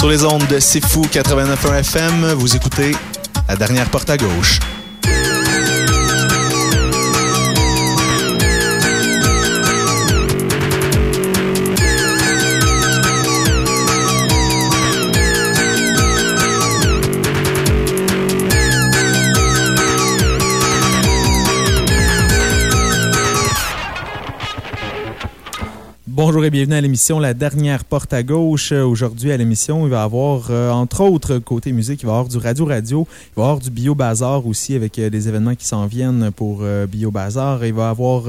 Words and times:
Sur 0.00 0.08
les 0.08 0.24
ondes 0.24 0.46
de 0.46 0.58
C'est 0.60 0.82
Fou 0.82 1.02
89.1 1.02 1.80
FM, 1.80 2.32
vous 2.32 2.56
écoutez 2.56 2.92
La 3.46 3.54
dernière 3.54 3.90
porte 3.90 4.08
à 4.08 4.16
gauche. 4.16 4.58
Bonjour 26.22 26.44
et 26.44 26.50
bienvenue 26.50 26.74
à 26.74 26.82
l'émission 26.82 27.18
La 27.18 27.32
dernière 27.32 27.82
porte 27.82 28.12
à 28.12 28.22
gauche. 28.22 28.72
Aujourd'hui 28.72 29.32
à 29.32 29.38
l'émission, 29.38 29.86
il 29.86 29.90
va 29.90 30.02
y 30.02 30.04
avoir, 30.04 30.48
euh, 30.50 30.70
entre 30.70 31.00
autres, 31.00 31.38
côté 31.38 31.72
musique, 31.72 32.02
il 32.02 32.04
va 32.04 32.12
y 32.12 32.14
avoir 32.14 32.28
du 32.28 32.36
radio-radio, 32.36 33.08
il 33.08 33.36
va 33.36 33.42
y 33.42 33.46
avoir 33.46 33.58
du 33.58 33.70
bio-bazar 33.70 34.46
aussi 34.46 34.74
avec 34.74 34.98
euh, 34.98 35.08
des 35.08 35.28
événements 35.28 35.54
qui 35.54 35.64
s'en 35.64 35.86
viennent 35.86 36.30
pour 36.30 36.58
euh, 36.60 36.86
bio-bazar. 36.86 37.64
Il 37.64 37.72
va 37.72 37.84
y 37.84 37.86
avoir 37.86 38.24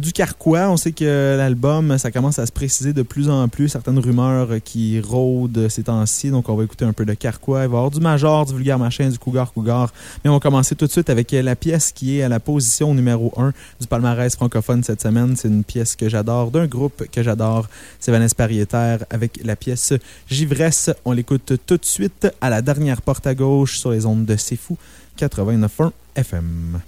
du 0.00 0.12
carquois. 0.12 0.68
On 0.68 0.76
sait 0.76 0.92
que 0.92 1.36
l'album, 1.38 1.96
ça 1.96 2.10
commence 2.10 2.38
à 2.38 2.44
se 2.44 2.52
préciser 2.52 2.92
de 2.92 3.02
plus 3.02 3.30
en 3.30 3.48
plus. 3.48 3.70
Certaines 3.70 4.00
rumeurs 4.00 4.48
qui 4.62 5.00
rôdent 5.00 5.68
ces 5.68 5.84
temps-ci. 5.84 6.30
Donc, 6.30 6.50
on 6.50 6.56
va 6.56 6.64
écouter 6.64 6.84
un 6.84 6.92
peu 6.92 7.06
de 7.06 7.14
carquois. 7.14 7.62
Il 7.62 7.68
va 7.68 7.76
y 7.76 7.78
avoir 7.78 7.90
du 7.90 8.00
major, 8.00 8.44
du 8.44 8.52
vulgaire 8.52 8.78
machin, 8.78 9.08
du 9.08 9.18
cougar 9.18 9.52
cougar. 9.52 9.92
Mais 10.22 10.28
on 10.28 10.34
va 10.34 10.40
commencer 10.40 10.74
tout 10.74 10.86
de 10.86 10.90
suite 10.90 11.08
avec 11.08 11.30
la 11.30 11.56
pièce 11.56 11.92
qui 11.92 12.18
est 12.18 12.22
à 12.22 12.28
la 12.28 12.40
position 12.40 12.92
numéro 12.92 13.32
1 13.38 13.52
du 13.80 13.86
palmarès 13.86 14.34
francophone 14.34 14.82
cette 14.82 15.00
semaine. 15.00 15.36
C'est 15.36 15.48
une 15.48 15.64
pièce 15.64 15.94
que 15.94 16.08
j'adore 16.08 16.50
d'un 16.50 16.66
groupe 16.66 16.89
que 17.10 17.22
j'adore. 17.22 17.68
C'est 17.98 18.12
Vanessa 18.12 18.34
Pariétaire 18.34 19.04
avec 19.10 19.40
la 19.44 19.56
pièce 19.56 19.92
Givresse. 20.28 20.90
On 21.04 21.12
l'écoute 21.12 21.52
tout 21.66 21.76
de 21.76 21.84
suite 21.84 22.28
à 22.40 22.50
la 22.50 22.62
dernière 22.62 23.02
porte 23.02 23.26
à 23.26 23.34
gauche 23.34 23.78
sur 23.78 23.90
les 23.90 24.06
ondes 24.06 24.24
de 24.24 24.36
C'est 24.36 24.56
Fou 24.56 24.76
89.1 25.18 25.92
FM. 26.16 26.80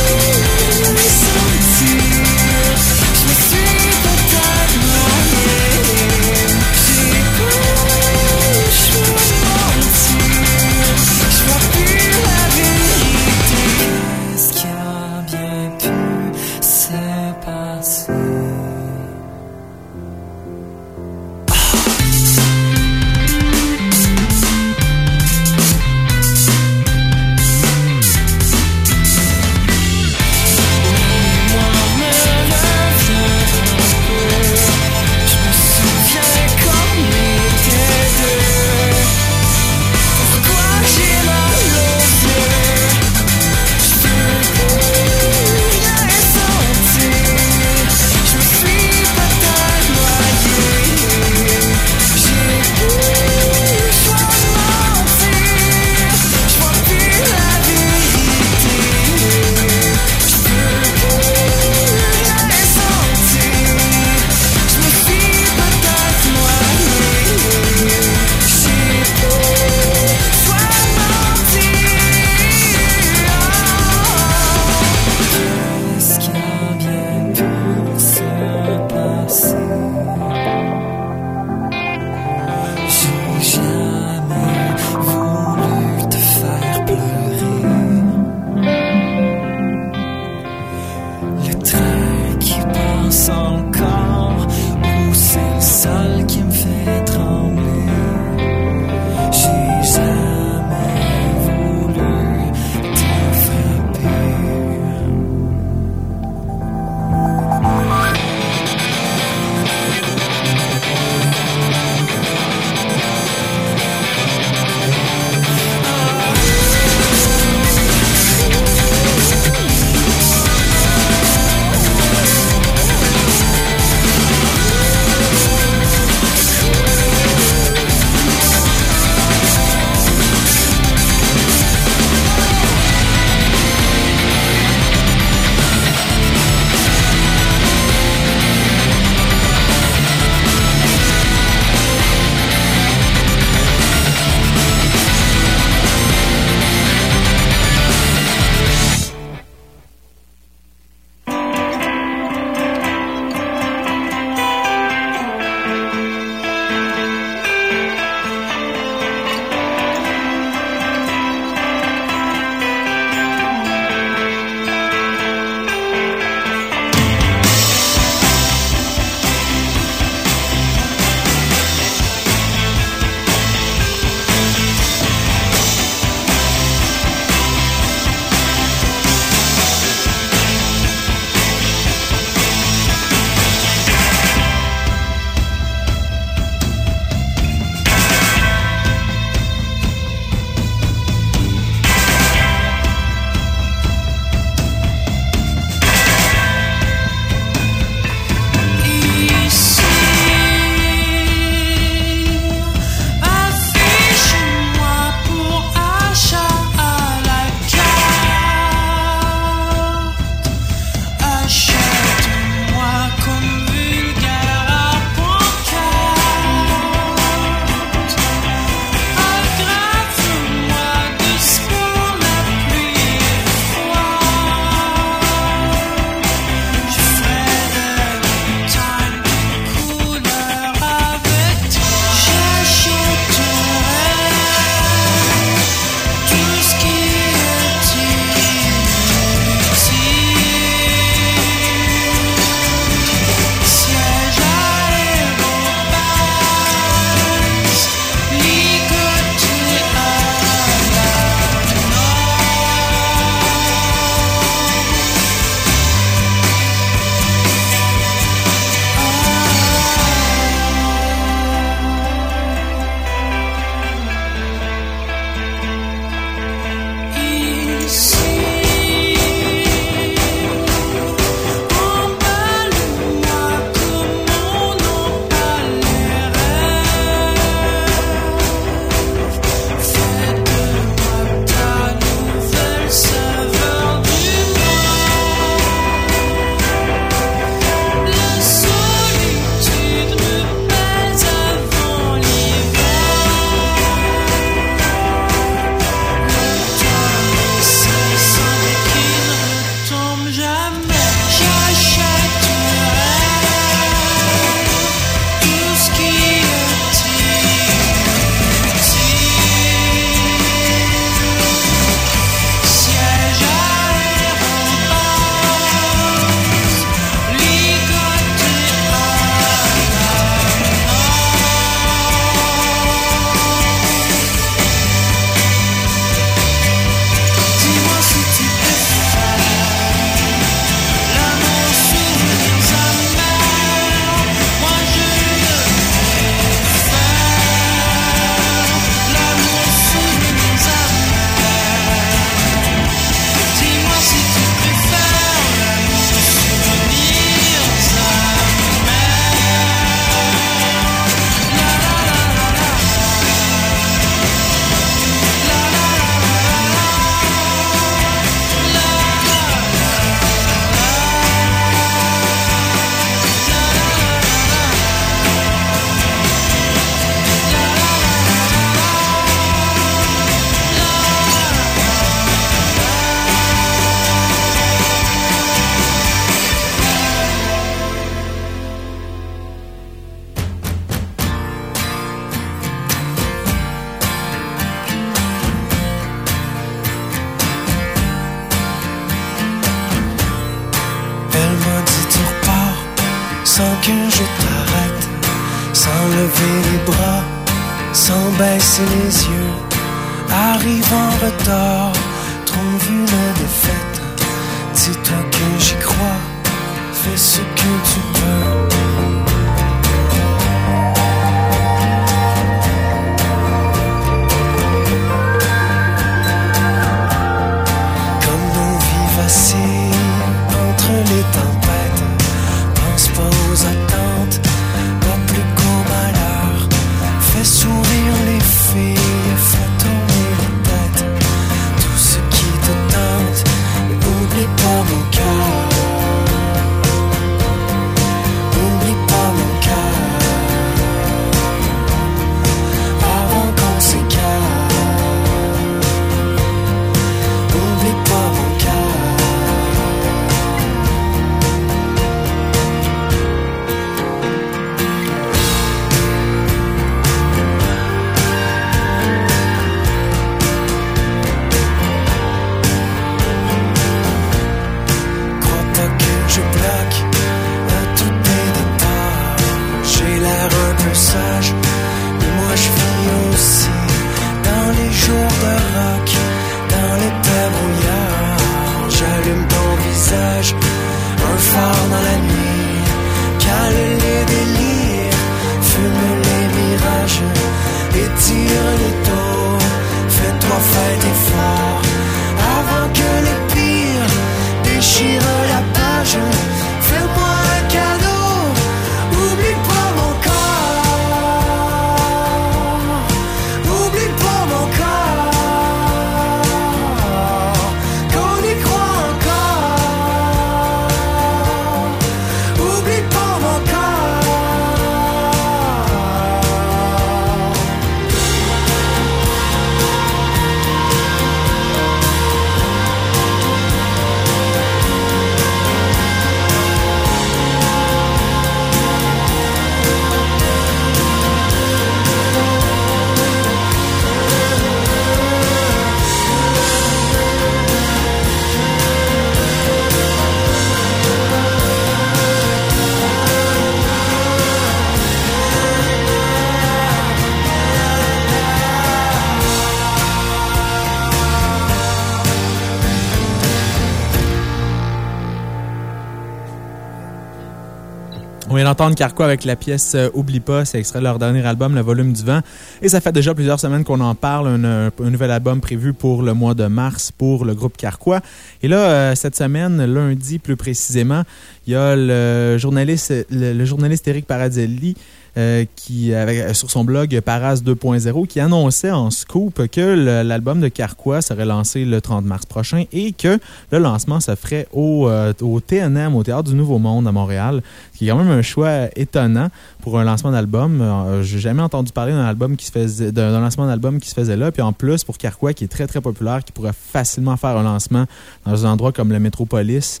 D'entendre 558.80 558.96
Carquois 558.96 559.26
avec 559.26 559.44
la 559.44 559.56
pièce 559.56 559.94
euh, 559.94 560.08
Oublie 560.14 560.40
pas, 560.40 560.64
c'est 560.64 560.78
extrait 560.78 561.00
de 561.00 561.04
leur 561.04 561.18
dernier 561.18 561.44
album, 561.44 561.74
Le 561.74 561.82
Volume 561.82 562.14
du 562.14 562.24
Vent. 562.24 562.40
Et 562.80 562.88
ça 562.88 563.02
fait 563.02 563.12
déjà 563.12 563.34
plusieurs 563.34 563.60
semaines 563.60 563.84
qu'on 563.84 564.00
en 564.00 564.14
parle, 564.14 564.48
un, 564.48 564.90
nouvel 564.98 565.30
album 565.30 565.60
prévu 565.60 565.92
pour 565.92 566.22
le 566.22 566.32
mois 566.32 566.54
de 566.54 566.64
mars 566.64 567.12
pour 567.12 567.44
le 567.44 567.54
groupe 567.54 567.76
Carquois. 567.76 568.22
Et 568.62 568.68
là, 568.68 568.78
euh, 568.78 569.14
cette 569.14 569.36
semaine, 569.36 569.84
lundi 569.84 570.38
plus 570.38 570.56
précisément, 570.56 571.24
il 571.66 571.74
y 571.74 571.76
a 571.76 571.94
le 571.94 572.56
journaliste, 572.56 573.12
le, 573.30 573.62
journaliste 573.66 574.08
Eric 574.08 574.24
Parazelli 574.24 574.96
euh, 575.36 575.64
qui, 575.76 576.14
avec, 576.14 576.54
sur 576.54 576.70
son 576.70 576.84
blog 576.84 577.20
Paras 577.20 577.56
2.0 577.56 578.26
qui 578.26 578.40
annonçait 578.40 578.90
en 578.90 579.10
scoop 579.10 579.66
que 579.68 580.22
l'album 580.22 580.60
de 580.60 580.68
Carquois 580.68 581.22
serait 581.22 581.44
lancé 581.44 581.84
le 581.84 582.00
30 582.00 582.24
mars 582.24 582.46
prochain 582.46 582.84
et 582.92 583.12
que 583.12 583.38
le 583.70 583.78
lancement 583.78 584.20
se 584.20 584.34
ferait 584.34 584.66
au, 584.72 585.08
euh, 585.08 585.32
au 585.40 585.60
TNM, 585.60 586.14
au 586.14 586.22
Théâtre 586.22 586.50
du 586.50 586.54
Nouveau 586.54 586.78
Monde 586.78 587.06
à 587.06 587.12
Montréal, 587.12 587.62
ce 587.92 587.98
qui 587.98 588.06
est 588.06 588.10
quand 588.10 588.18
même 588.18 588.30
un 588.30 588.42
choix 588.42 588.88
étonnant 588.96 589.48
pour 589.82 589.98
un 589.98 590.04
lancement 590.04 590.30
d'album. 590.30 590.80
Euh, 590.80 591.22
J'ai 591.22 591.38
jamais 591.38 591.62
entendu 591.62 591.92
parler 591.92 592.12
d'un 592.12 592.24
album 592.24 592.56
qui 592.56 592.66
se 592.66 592.72
faisait 592.72 593.12
d'un 593.12 593.40
lancement 593.40 593.66
d'album 593.66 594.00
qui 594.00 594.08
se 594.08 594.14
faisait 594.14 594.36
là. 594.36 594.50
Puis 594.50 594.62
en 594.62 594.72
plus, 594.72 595.04
pour 595.04 595.18
Carquois, 595.18 595.52
qui 595.52 595.64
est 595.64 595.68
très 595.68 595.86
très 595.86 596.00
populaire, 596.00 596.42
qui 596.44 596.52
pourrait 596.52 596.74
facilement 596.74 597.36
faire 597.36 597.56
un 597.56 597.62
lancement 597.62 598.06
dans 598.46 598.66
un 598.66 598.70
endroit 598.70 598.92
comme 598.92 599.12
le 599.12 599.20
Métropolis. 599.20 600.00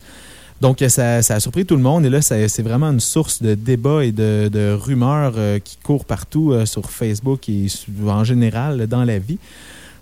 Donc, 0.60 0.84
ça, 0.88 1.22
ça 1.22 1.34
a 1.34 1.40
surpris 1.40 1.64
tout 1.64 1.76
le 1.76 1.82
monde. 1.82 2.04
Et 2.04 2.10
là, 2.10 2.20
c'est 2.20 2.62
vraiment 2.62 2.90
une 2.90 3.00
source 3.00 3.42
de 3.42 3.54
débats 3.54 4.04
et 4.04 4.12
de, 4.12 4.72
rumeurs 4.74 5.34
euh, 5.36 5.58
qui 5.58 5.78
courent 5.82 6.04
partout 6.04 6.52
euh, 6.52 6.66
sur 6.66 6.90
Facebook 6.90 7.48
et 7.48 7.66
en 8.06 8.24
général 8.24 8.86
dans 8.86 9.04
la 9.04 9.18
vie. 9.18 9.38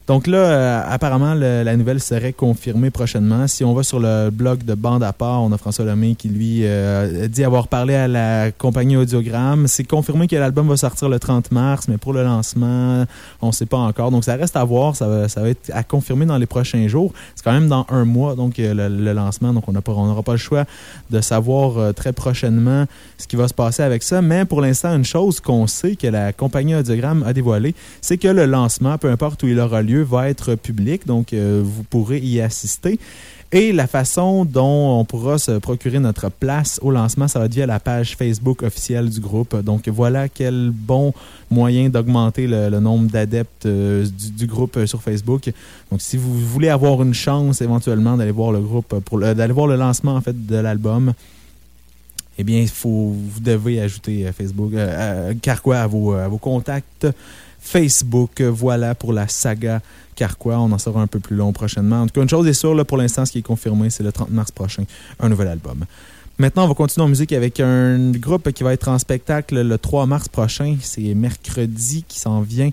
Donc 0.09 0.27
là, 0.27 0.39
euh, 0.39 0.83
apparemment, 0.89 1.35
la 1.35 1.77
nouvelle 1.77 2.01
serait 2.01 2.33
confirmée 2.33 2.89
prochainement. 2.89 3.47
Si 3.47 3.63
on 3.63 3.75
va 3.75 3.83
sur 3.83 4.01
le 4.01 4.31
blog 4.31 4.65
de 4.65 4.73
Bande 4.73 5.03
à 5.03 5.13
part, 5.13 5.43
on 5.43 5.53
a 5.53 5.59
François 5.59 5.85
Lemay 5.85 6.15
qui, 6.15 6.31
lui, 6.31 6.61
euh, 6.63 7.29
dit 7.29 7.45
avoir 7.45 7.69
parlé 7.69 7.95
à 7.95 8.09
la 8.09 8.51
compagnie 8.51 8.97
Audiogramme. 8.97 9.67
C'est 9.67 9.85
confirmé 9.85 10.27
que 10.27 10.35
l'album 10.35 10.67
va 10.67 10.79
sortir 10.79 11.11
le 11.11 11.19
30 11.19 11.53
mars, 11.53 11.89
mais 11.89 11.99
pour 11.99 12.15
le 12.15 12.25
lancement, 12.25 13.05
on 13.43 13.49
ne 13.49 13.53
sait 13.53 13.67
pas 13.67 13.77
encore. 13.77 14.11
Donc 14.11 14.25
ça 14.25 14.37
reste 14.37 14.57
à 14.57 14.65
voir. 14.65 14.97
Ça 14.97 15.07
va, 15.07 15.49
être 15.51 15.71
à 15.75 15.83
confirmer 15.83 16.25
dans 16.25 16.39
les 16.39 16.47
prochains 16.47 16.89
jours. 16.89 17.13
C'est 17.35 17.45
quand 17.45 17.53
même 17.53 17.69
dans 17.69 17.85
un 17.91 18.07
mois, 18.07 18.35
donc 18.35 18.59
euh, 18.59 18.73
le, 18.73 18.89
le 18.89 19.13
lancement. 19.13 19.53
Donc 19.53 19.69
on 19.69 19.73
n'aura 19.73 20.23
pas 20.23 20.33
le 20.33 20.39
choix 20.39 20.65
de 21.11 21.21
savoir 21.21 21.93
très 21.93 22.15
prochainement 22.15 22.87
ce 23.19 23.27
qui 23.27 23.37
va 23.37 23.47
se 23.47 23.53
passer 23.55 23.83
avec 23.83 24.03
ça. 24.03 24.23
Mais 24.23 24.47
pour 24.47 24.63
l'instant, 24.63 24.97
une 24.97 25.05
chose 25.05 25.41
qu'on 25.41 25.67
sait 25.67 25.97
que 25.97 26.07
la 26.07 26.33
compagnie 26.33 26.75
Audiogramme 26.75 27.23
a 27.27 27.35
dévoilée, 27.35 27.75
c'est 28.01 28.17
que 28.17 28.29
le 28.29 28.47
lancement, 28.47 28.97
peu 28.97 29.11
importe 29.11 29.43
où 29.43 29.49
il 29.49 29.61
aura 29.61 29.83
lieu, 29.83 29.98
va 30.03 30.29
être 30.29 30.55
public. 30.55 31.07
Donc, 31.07 31.33
euh, 31.33 31.63
vous 31.65 31.83
pourrez 31.83 32.19
y 32.19 32.41
assister. 32.41 32.99
Et 33.51 33.73
la 33.73 33.87
façon 33.87 34.45
dont 34.45 35.01
on 35.01 35.07
pourra 35.07 35.39
se 35.39 35.53
procurer 35.53 35.99
notre 35.99 36.31
place 36.31 36.79
au 36.83 36.91
lancement, 36.91 37.29
ça 37.29 37.39
va 37.39 37.47
être 37.47 37.55
via 37.55 37.65
la 37.65 37.81
page 37.81 38.15
Facebook 38.15 38.63
officielle 38.63 39.09
du 39.09 39.21
groupe. 39.21 39.57
Donc 39.63 39.89
voilà 39.89 40.29
quel 40.29 40.71
bon 40.71 41.15
moyen 41.51 41.89
d'augmenter 41.89 42.47
le, 42.47 42.69
nombre 42.79 43.11
d'adeptes 43.11 43.65
euh, 43.65 44.07
du, 44.37 44.47
groupe 44.47 44.77
euh, 44.77 44.87
sur 44.87 45.01
Facebook. 45.01 45.51
Donc 45.91 46.03
si 46.03 46.19
vous 46.19 46.35
voulez 46.39 46.69
avoir 46.69 47.03
une 47.03 47.15
chance 47.15 47.63
éventuellement 47.63 48.19
d'aller 48.19 48.33
voir 48.33 48.53
le 48.53 48.61
groupe, 48.61 48.99
pour 49.03 49.17
le- 49.17 49.35
d'aller 49.35 49.55
voir 49.55 49.67
le 49.67 49.77
lancement 49.77 50.17
en 50.17 50.21
fait 50.21 50.47
de 50.47 50.57
l'album, 50.57 51.15
eh 52.37 52.45
bien, 52.45 52.67
faut, 52.67 53.15
vous 53.17 53.41
devez 53.41 53.81
ajouter 53.81 54.31
Facebook, 54.37 54.73
Carquois 55.41 55.79
à 55.79 55.87
vos 55.87 56.39
contacts 56.39 57.09
Facebook. 57.69 58.41
Euh, 58.41 58.51
Voilà 58.51 58.95
pour 58.95 59.13
la 59.13 59.29
saga 59.29 59.81
Carquois. 60.17 60.59
On 60.59 60.73
en 60.73 60.79
saura 60.79 61.03
un 61.03 61.07
peu 61.07 61.21
plus 61.21 61.37
long 61.37 61.53
prochainement. 61.53 62.03
En 62.03 62.07
tout 62.07 62.15
cas, 62.15 62.23
une 62.23 62.29
chose 62.29 62.47
est 62.47 62.55
sûre, 62.55 62.75
là, 62.75 62.85
pour 62.85 62.97
l'instant, 62.97 63.25
ce 63.27 63.33
qui 63.33 63.39
est 63.39 63.43
confirmé, 63.43 63.91
c'est 63.91 64.03
le 64.03 64.13
30 64.13 64.31
mars 64.31 64.51
prochain, 64.51 64.85
un 65.21 65.29
nouvel 65.29 65.49
album. 65.49 65.85
Maintenant, 66.39 66.65
on 66.65 66.69
va 66.69 66.75
continuer 66.75 67.05
en 67.05 67.09
musique 67.09 67.33
avec 67.33 67.61
un 67.61 68.13
groupe 68.13 68.53
qui 68.53 68.63
va 68.63 68.73
être 68.73 68.89
en 68.89 68.99
spectacle 68.99 69.61
le 69.61 69.77
3 69.79 70.07
mars 70.07 70.29
prochain. 70.29 70.77
C'est 70.81 71.15
mercredi 71.15 72.05
qui 72.07 72.21
s'en 72.21 72.41
vient. 72.41 72.71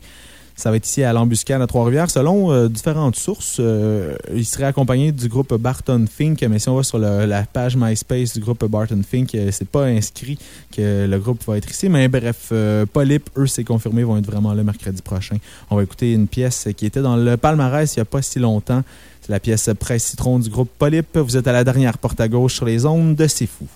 Ça 0.55 0.71
va 0.71 0.77
être 0.77 0.87
ici 0.87 1.03
à 1.03 1.11
l'embuscade 1.11 1.61
à 1.61 1.67
Trois-Rivières. 1.67 2.09
Selon 2.09 2.51
euh, 2.51 2.69
différentes 2.69 3.17
sources, 3.17 3.57
euh, 3.59 4.15
il 4.33 4.45
serait 4.45 4.63
accompagné 4.63 5.11
du 5.11 5.27
groupe 5.27 5.53
Barton 5.55 6.05
Fink. 6.09 6.41
Mais 6.43 6.59
si 6.59 6.69
on 6.69 6.75
va 6.77 6.83
sur 6.83 6.97
la 6.97 7.43
page 7.43 7.75
MySpace 7.75 8.33
du 8.33 8.39
groupe 8.39 8.63
Barton 8.65 9.01
Fink, 9.07 9.35
euh, 9.35 9.49
c'est 9.51 9.67
pas 9.67 9.83
inscrit 9.85 10.37
que 10.71 11.05
le 11.07 11.19
groupe 11.19 11.43
va 11.45 11.57
être 11.57 11.69
ici. 11.69 11.89
Mais 11.89 12.07
bref, 12.07 12.53
Polyp, 12.93 13.29
eux, 13.37 13.47
c'est 13.47 13.65
confirmé, 13.65 14.03
vont 14.03 14.17
être 14.17 14.25
vraiment 14.25 14.53
là 14.53 14.63
mercredi 14.63 15.01
prochain. 15.01 15.37
On 15.69 15.75
va 15.75 15.83
écouter 15.83 16.13
une 16.13 16.27
pièce 16.27 16.69
qui 16.77 16.85
était 16.85 17.01
dans 17.01 17.17
le 17.17 17.35
palmarès 17.35 17.93
il 17.93 17.99
n'y 17.99 18.03
a 18.03 18.05
pas 18.05 18.21
si 18.21 18.39
longtemps. 18.39 18.83
C'est 19.21 19.31
la 19.31 19.41
pièce 19.41 19.69
Presse 19.77 20.05
Citron 20.05 20.39
du 20.39 20.49
groupe 20.49 20.69
Polyp. 20.79 21.17
Vous 21.17 21.35
êtes 21.35 21.47
à 21.47 21.51
la 21.51 21.65
dernière 21.65 21.97
porte 21.97 22.21
à 22.21 22.29
gauche 22.29 22.55
sur 22.55 22.65
les 22.65 22.85
ondes 22.85 23.15
de 23.15 23.27
C'est 23.27 23.47
Fou. 23.47 23.67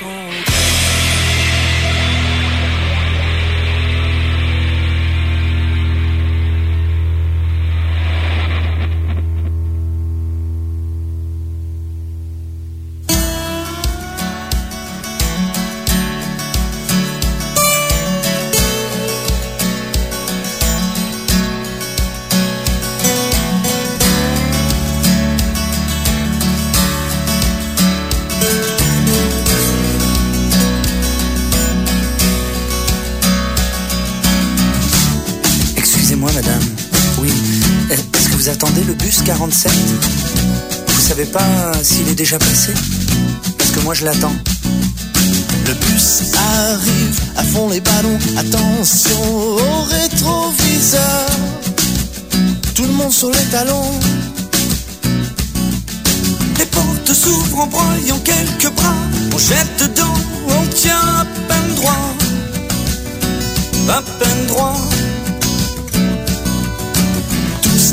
Vous 0.00 0.49
déjà 42.20 42.38
passé 42.38 42.74
Parce 43.56 43.70
que 43.70 43.80
moi 43.80 43.94
je 43.94 44.04
l'attends. 44.04 44.36
Le 45.66 45.72
bus 45.72 46.20
arrive, 46.36 47.20
à 47.34 47.42
fond 47.42 47.70
les 47.70 47.80
ballons, 47.80 48.18
attention 48.36 49.22
au 49.36 49.82
rétroviseur. 49.84 51.26
Tout 52.74 52.82
le 52.82 52.92
monde 52.92 53.12
sur 53.12 53.30
les 53.30 53.46
talons. 53.50 53.92
Les 56.58 56.66
portes 56.66 57.12
s'ouvrent 57.14 57.60
en 57.60 57.66
broyant 57.68 58.20
quelques 58.22 58.70
bras. 58.74 59.00
On 59.34 59.38
jette 59.38 59.74
dedans, 59.80 60.18
on 60.48 60.66
tient 60.74 61.06
à 61.22 61.24
peine 61.48 61.74
droit. 61.74 62.06
À 63.88 64.02
peine 64.02 64.46
droit 64.46 64.76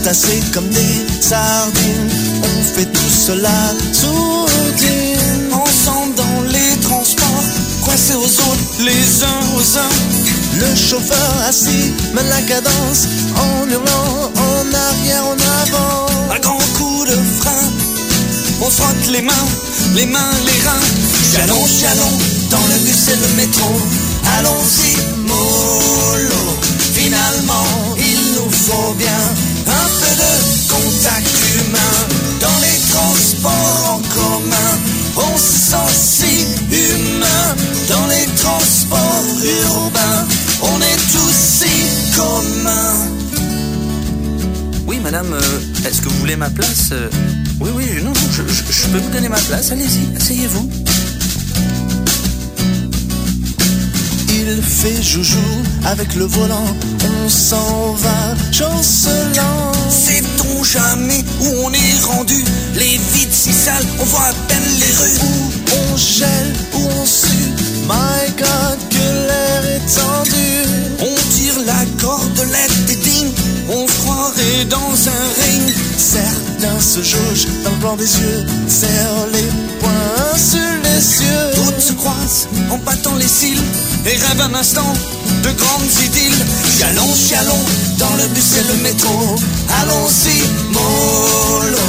tassés 0.07 0.41
comme 0.53 0.69
des 0.69 1.21
sardines. 1.21 2.36
On 2.67 2.79
fait 2.79 2.85
tout 2.85 3.09
cela 3.09 3.73
sourdine. 3.93 5.53
Ensemble 5.53 6.15
dans 6.15 6.41
les 6.49 6.79
transports, 6.81 7.43
coincés 7.83 8.15
aux 8.15 8.25
autres, 8.25 8.83
les 8.83 9.23
uns 9.23 9.55
aux 9.55 9.77
uns. 9.77 9.95
Le 10.59 10.75
chauffeur 10.75 11.31
assis 11.47 11.93
mène 12.13 12.27
la 12.27 12.41
cadence 12.41 13.07
en 13.35 13.69
hurlant 13.69 14.31
en 14.35 14.73
arrière, 14.73 15.23
en 15.25 15.37
avant. 15.63 16.07
Un 16.35 16.39
grand 16.39 16.59
coup 16.77 17.05
de 17.05 17.17
frein, 17.39 17.71
on 18.61 18.69
frotte 18.69 19.07
les 19.11 19.21
mains, 19.21 19.47
les 19.95 20.05
mains, 20.05 20.31
les 20.45 20.67
reins. 20.67 20.87
Jalons, 21.33 21.65
jalons, 21.65 22.17
dans 22.49 22.67
le 22.67 22.79
bus 22.85 23.07
et 23.07 23.15
le 23.15 23.35
métro. 23.37 23.71
Allons-y, 24.37 24.97
mollo. 25.25 25.96
Voulez 46.27 46.35
ma 46.35 46.49
place 46.49 46.89
euh? 46.91 47.09
Oui, 47.61 47.69
oui, 47.73 47.85
non, 48.03 48.11
je, 48.13 48.43
je 48.43 48.87
peux 48.87 48.97
vous 48.97 49.09
donner 49.11 49.29
ma 49.29 49.39
place. 49.39 49.71
Allez-y, 49.71 50.13
asseyez-vous. 50.17 50.69
il 54.47 54.61
fait 54.61 55.01
joujou 55.01 55.47
avec 55.85 56.15
le 56.15 56.25
volant. 56.25 56.67
On 57.25 57.29
s'en 57.29 57.93
va 57.93 58.35
chancelant. 58.51 59.71
Sait-on 59.89 60.63
jamais 60.63 61.23
où 61.41 61.47
on 61.65 61.71
est 61.71 62.05
rendu? 62.05 62.43
Les 62.75 62.99
vides 63.13 63.31
si 63.31 63.53
sales, 63.53 63.85
on 63.99 64.05
voit 64.05 64.27
à 64.27 64.33
peine 64.47 64.69
les 64.79 64.93
rues. 64.99 65.19
Où 65.23 65.93
on 65.93 65.97
gèle, 65.97 66.53
où 66.73 66.81
on 67.01 67.05
sue? 67.05 67.51
My 67.87 68.31
God, 68.37 68.79
que 68.89 69.07
l'air 69.27 69.63
est 69.75 69.85
tendu. 69.95 70.49
On 70.99 71.15
tire 71.35 71.59
la 71.65 71.83
cordelette 72.01 72.85
des 72.85 72.95
dignes. 72.95 73.33
On 73.69 73.85
croirait 73.85 74.65
dans 74.69 75.09
un 75.09 75.25
ring. 75.41 75.46
Se 76.87 77.03
jaugent 77.03 77.47
dans 77.65 77.71
le 77.71 77.75
blanc 77.77 77.97
des 77.97 78.05
yeux. 78.05 78.45
Serrent 78.65 79.27
les 79.33 79.49
poings 79.81 80.37
sur 80.37 80.71
les 80.83 81.01
cieux. 81.01 81.51
D'autres 81.55 81.81
se 81.81 81.91
croisent 81.91 82.47
en 82.71 82.77
battant 82.77 83.15
les 83.15 83.27
cils 83.27 83.61
et 84.05 84.15
rêve 84.15 84.39
un 84.39 84.55
instant 84.55 84.93
de 85.43 85.51
grandes 85.51 85.91
idylles. 86.05 86.45
Chialons, 86.77 87.13
chialons 87.13 87.65
dans 87.99 88.15
le 88.15 88.27
bus 88.29 88.55
et 88.55 88.63
le 88.71 88.83
métro. 88.83 89.35
Allons-y, 89.81 90.39
mollo. 90.71 91.87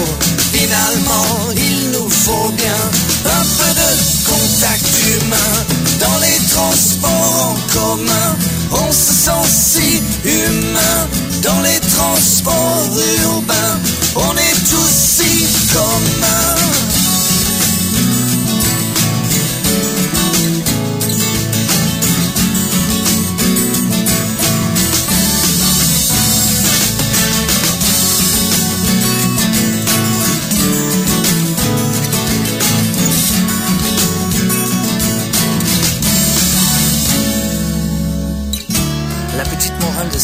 Finalement, 0.52 1.52
il 1.54 1.90
nous 1.92 2.10
faut 2.10 2.50
bien 2.56 2.80
un 3.24 3.44
peu 3.56 3.70
de 3.80 3.90
contact 4.26 4.88
humain 5.14 5.54
dans 6.00 6.18
les 6.18 6.44
transports 6.48 7.54
en 7.54 7.56
commun. 7.72 8.36
On 8.72 8.90
se 8.90 9.12
sent 9.12 9.46
si 9.46 10.02
humain 10.24 11.08
dans 11.44 11.60
les 11.60 11.78
transports 11.78 12.90
urbains. 13.22 13.97
On 14.20 14.36
est 14.36 14.68
tous 14.68 14.90
si 14.90 15.46
communs. 15.72 16.58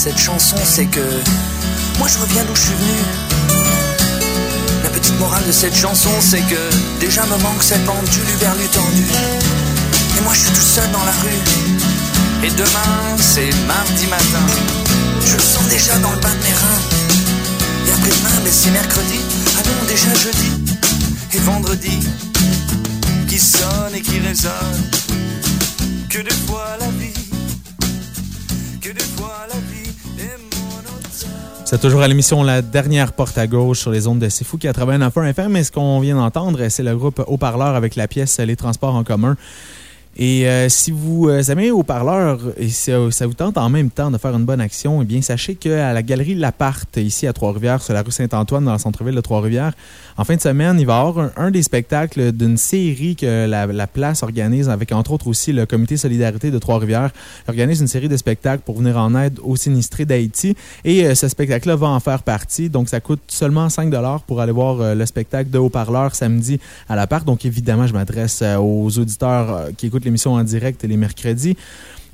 cette 0.04 0.18
chanson, 0.18 0.56
c'est 0.62 0.84
que 0.84 1.00
moi 1.98 2.08
je 2.08 2.18
reviens 2.18 2.44
d'où 2.44 2.54
je 2.54 2.60
suis 2.60 2.74
venu. 2.74 3.33
Morale 5.18 5.46
de 5.46 5.52
cette 5.52 5.74
chanson, 5.74 6.10
c'est 6.20 6.40
que 6.40 7.00
déjà 7.00 7.22
me 7.26 7.36
manque 7.42 7.62
cette 7.62 7.84
pendule 7.84 8.24
du 8.24 8.36
verlu 8.36 8.66
tendu. 8.68 9.04
Et 10.18 10.20
moi 10.22 10.32
je 10.34 10.40
suis 10.40 10.50
tout 10.50 10.60
seul 10.60 10.90
dans 10.90 11.04
la 11.04 11.12
rue. 11.12 12.46
Et 12.46 12.50
demain, 12.50 13.16
c'est 13.18 13.50
mardi 13.66 14.06
matin. 14.06 14.46
Je 15.24 15.36
le 15.36 15.42
sens 15.42 15.66
déjà 15.68 15.98
dans 15.98 16.10
le 16.10 16.20
bas 16.20 16.30
de 16.30 16.42
mes 16.42 16.52
reins. 16.52 16.82
Et 17.86 17.92
après-demain, 17.92 18.40
mais 18.44 18.50
c'est 18.50 18.70
mercredi. 18.70 19.20
Ah 19.58 19.62
non, 19.64 19.86
déjà 19.88 20.14
jeudi. 20.14 20.50
Et 21.32 21.38
vendredi, 21.38 21.98
qui 23.28 23.38
sonne 23.38 23.94
et 23.94 24.00
qui 24.02 24.18
résonne. 24.20 24.90
Que 26.10 26.18
de 26.18 26.32
fois 26.46 26.76
la 26.80 26.88
vie, 26.88 27.23
C'est 31.74 31.80
toujours 31.80 32.02
à 32.02 32.08
l'émission 32.08 32.44
La 32.44 32.62
dernière 32.62 33.12
porte 33.12 33.36
à 33.36 33.48
gauche 33.48 33.80
sur 33.80 33.90
les 33.90 34.06
ondes 34.06 34.20
de 34.20 34.28
C'est 34.28 34.44
Fou 34.44 34.58
89.1 34.58 35.30
FM. 35.30 35.56
Et 35.56 35.64
ce 35.64 35.72
qu'on 35.72 35.98
vient 35.98 36.14
d'entendre, 36.14 36.68
c'est 36.68 36.84
le 36.84 36.96
groupe 36.96 37.20
Haut-Parleur 37.26 37.74
avec 37.74 37.96
la 37.96 38.06
pièce 38.06 38.38
Les 38.38 38.54
transports 38.54 38.94
en 38.94 39.02
commun. 39.02 39.36
Et 40.16 40.48
euh, 40.48 40.68
si 40.68 40.92
vous 40.92 41.28
euh, 41.28 41.42
aimez 41.42 41.72
au 41.72 41.82
parleur 41.82 42.38
et 42.56 42.68
ça, 42.68 43.10
ça, 43.10 43.26
vous 43.26 43.34
tente 43.34 43.58
en 43.58 43.68
même 43.68 43.90
temps 43.90 44.12
de 44.12 44.18
faire 44.18 44.34
une 44.34 44.44
bonne 44.44 44.60
action, 44.60 45.02
eh 45.02 45.04
bien, 45.04 45.20
sachez 45.22 45.56
qu'à 45.56 45.92
la 45.92 46.02
galerie 46.02 46.36
Laparte, 46.36 46.98
ici 46.98 47.26
à 47.26 47.32
Trois-Rivières, 47.32 47.82
sur 47.82 47.94
la 47.94 48.02
rue 48.02 48.12
Saint-Antoine, 48.12 48.64
dans 48.64 48.72
le 48.72 48.78
centre-ville 48.78 49.16
de 49.16 49.20
Trois-Rivières, 49.20 49.72
en 50.16 50.22
fin 50.24 50.36
de 50.36 50.40
semaine, 50.40 50.78
il 50.78 50.86
va 50.86 50.98
y 50.98 51.00
avoir 51.00 51.30
un, 51.36 51.50
des 51.50 51.64
spectacles 51.64 52.30
d'une 52.30 52.56
série 52.56 53.16
que 53.16 53.46
la, 53.46 53.66
la, 53.66 53.86
place 53.88 54.22
organise, 54.22 54.68
avec 54.68 54.92
entre 54.92 55.10
autres 55.10 55.26
aussi 55.26 55.52
le 55.52 55.66
Comité 55.66 55.96
Solidarité 55.96 56.52
de 56.52 56.58
Trois-Rivières, 56.58 57.10
organise 57.48 57.80
une 57.80 57.88
série 57.88 58.08
de 58.08 58.16
spectacles 58.16 58.62
pour 58.64 58.78
venir 58.78 58.96
en 58.96 59.16
aide 59.16 59.40
aux 59.42 59.56
sinistrés 59.56 60.04
d'Haïti. 60.04 60.56
Et 60.84 61.04
euh, 61.04 61.16
ce 61.16 61.26
spectacle-là 61.26 61.74
va 61.74 61.88
en 61.88 61.98
faire 61.98 62.22
partie. 62.22 62.70
Donc, 62.70 62.88
ça 62.88 63.00
coûte 63.00 63.22
seulement 63.26 63.68
5 63.68 63.92
pour 64.26 64.40
aller 64.40 64.52
voir 64.52 64.94
le 64.94 65.06
spectacle 65.06 65.50
de 65.50 65.58
haut-parleur 65.58 66.14
samedi 66.14 66.60
à 66.88 66.94
Laparte. 66.94 67.24
Donc, 67.24 67.44
évidemment, 67.44 67.86
je 67.86 67.92
m'adresse 67.92 68.42
aux 68.58 68.98
auditeurs 68.98 69.68
qui 69.76 69.86
écoutent 69.86 70.03
l'émission 70.04 70.34
en 70.34 70.42
direct 70.42 70.84
les 70.84 70.96
mercredis. 70.96 71.56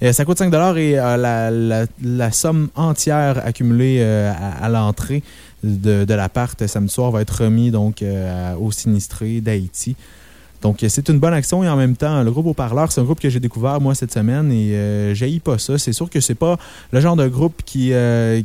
Euh, 0.02 0.12
ça 0.12 0.24
coûte 0.24 0.38
5 0.38 0.52
et 0.76 0.98
euh, 0.98 1.86
la, 2.02 2.32
somme 2.32 2.68
entière 2.74 3.44
accumulée 3.44 3.98
euh, 4.00 4.32
à, 4.60 4.68
l'entrée 4.68 5.22
de, 5.62 6.14
l'appart 6.14 6.66
samedi 6.66 6.92
soir 6.92 7.10
va 7.10 7.20
être 7.20 7.44
remis 7.44 7.70
donc, 7.70 8.02
aux 8.58 8.72
sinistrés 8.72 9.40
d'Haïti. 9.40 9.96
Donc, 10.62 10.84
c'est 10.88 11.08
une 11.08 11.18
bonne 11.18 11.32
action 11.32 11.64
et 11.64 11.68
en 11.68 11.76
même 11.76 11.96
temps, 11.96 12.22
le 12.22 12.30
groupe 12.30 12.46
Au 12.46 12.54
Parleur, 12.54 12.92
c'est 12.92 13.00
un 13.00 13.04
groupe 13.04 13.20
que 13.20 13.30
j'ai 13.30 13.40
découvert 13.40 13.80
moi 13.80 13.94
cette 13.94 14.12
semaine 14.12 14.52
et 14.52 14.74
euh, 14.74 15.14
j'ai 15.14 15.40
pas 15.40 15.58
ça. 15.58 15.78
C'est 15.78 15.94
sûr 15.94 16.10
que 16.10 16.20
c'est 16.20 16.34
pas 16.34 16.58
le 16.92 17.00
genre 17.00 17.16
de 17.16 17.26
groupe 17.28 17.62
qui, 17.64 17.92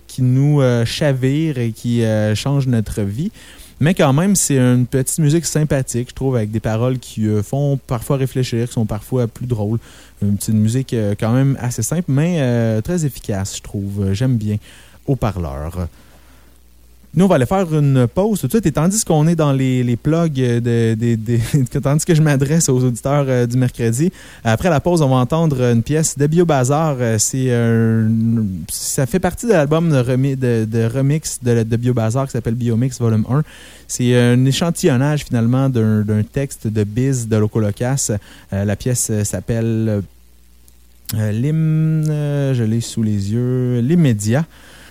qui 0.07 0.21
nous 0.21 0.61
chavire 0.85 1.57
et 1.57 1.71
qui 1.71 2.03
change 2.35 2.67
notre 2.67 3.01
vie. 3.01 3.31
Mais 3.79 3.93
quand 3.93 4.13
même, 4.13 4.35
c'est 4.35 4.57
une 4.57 4.85
petite 4.85 5.19
musique 5.19 5.45
sympathique, 5.45 6.09
je 6.09 6.15
trouve, 6.15 6.37
avec 6.37 6.49
des 6.49 6.61
paroles 6.61 6.97
qui 6.97 7.27
euh, 7.27 7.43
font 7.43 7.77
parfois 7.87 8.15
réfléchir, 8.15 8.67
qui 8.67 8.73
sont 8.73 8.85
parfois 8.85 9.27
plus 9.27 9.47
drôles. 9.47 9.79
Une 10.21 10.37
petite 10.37 10.55
musique 10.55 10.93
euh, 10.93 11.13
quand 11.19 11.33
même 11.33 11.57
assez 11.59 11.83
simple, 11.83 12.05
mais 12.07 12.37
euh, 12.39 12.81
très 12.81 13.05
efficace, 13.05 13.57
je 13.57 13.61
trouve. 13.61 14.13
J'aime 14.13 14.37
bien 14.37 14.57
au 15.07 15.17
parleur. 15.17 15.87
Nous, 17.15 17.23
on 17.23 17.27
va 17.29 17.35
aller 17.35 17.45
faire 17.45 17.73
une 17.73 18.07
pause 18.07 18.41
tout 18.41 18.47
de 18.47 18.51
suite. 18.51 18.65
Et 18.65 18.71
tandis 18.73 19.05
qu'on 19.05 19.25
est 19.27 19.35
dans 19.35 19.53
les, 19.53 19.83
les 19.83 19.95
plugs, 19.95 20.33
de, 20.33 20.95
de, 20.95 21.79
tandis 21.81 22.03
que 22.03 22.13
je 22.13 22.21
m'adresse 22.21 22.67
aux 22.67 22.83
auditeurs 22.83 23.25
euh, 23.27 23.45
du 23.45 23.57
mercredi, 23.57 24.11
après 24.43 24.69
la 24.69 24.81
pause, 24.81 25.01
on 25.01 25.07
va 25.07 25.15
entendre 25.15 25.61
une 25.61 25.81
pièce 25.81 26.17
de 26.17 26.27
Bio 26.27 26.45
Bazar. 26.45 26.97
Euh, 26.99 27.17
c'est 27.17 27.45
ça 28.69 29.05
fait 29.05 29.19
partie 29.19 29.45
de 29.45 29.53
l'album 29.53 29.89
de, 29.89 29.97
remi, 29.97 30.35
de, 30.35 30.67
de, 30.69 30.85
remix 30.85 31.39
de, 31.41 31.63
de 31.63 31.77
Bio 31.77 31.93
Bazar 31.93 32.25
qui 32.25 32.31
s'appelle 32.33 32.55
Biomix 32.55 32.99
Volume 32.99 33.25
1. 33.29 33.43
C'est 33.87 34.15
un 34.17 34.43
échantillonnage 34.45 35.23
finalement 35.23 35.69
d'un 35.69 36.23
texte 36.23 36.67
de 36.67 36.83
Biz 36.83 37.27
de 37.27 37.37
Loco 37.37 37.59
Locas. 37.59 38.11
Euh, 38.51 38.65
la 38.65 38.75
pièce 38.75 39.11
s'appelle 39.23 40.01
euh, 41.13 41.31
L'hymne, 41.31 42.05
je 42.53 42.63
l'ai 42.63 42.81
sous 42.81 43.03
les 43.03 43.31
yeux, 43.31 43.79
L'immédiat. 43.79 44.45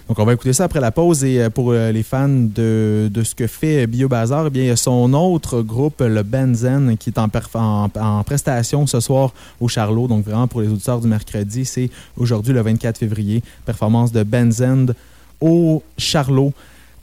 Donc, 0.09 0.19
on 0.19 0.25
va 0.25 0.35
écouter 0.35 0.53
ça 0.53 0.65
après 0.65 0.81
la 0.81 0.91
pause. 0.91 1.25
Et 1.25 1.41
euh, 1.41 1.51
pour 1.51 1.73
euh, 1.73 1.91
les 1.91 2.03
fans 2.03 2.29
de, 2.29 3.09
de 3.13 3.23
ce 3.23 3.35
que 3.35 3.47
fait 3.47 3.87
BioBazar, 3.87 4.47
eh 4.47 4.51
bien, 4.51 4.63
il 4.63 4.69
y 4.69 4.71
a 4.71 4.77
son 4.77 5.13
autre 5.15 5.63
groupe, 5.63 6.01
le 6.01 6.23
Benzen, 6.23 6.97
qui 6.99 7.11
est 7.11 7.19
en, 7.19 8.23
prestation 8.25 8.87
ce 8.87 9.01
soir 9.01 9.33
au 9.61 9.69
Charlot. 9.69 10.09
Donc, 10.09 10.25
vraiment, 10.25 10.47
pour 10.47 10.61
les 10.61 10.69
auditeurs 10.69 11.01
du 11.01 11.09
mercredi, 11.09 11.65
c'est 11.65 11.91
aujourd'hui 12.17 12.53
le 12.53 12.61
24 12.61 12.99
février. 12.99 13.43
Performance 13.65 14.13
de 14.13 14.23
Benzen 14.23 14.95
au 15.41 15.83
Charlot. 15.97 16.53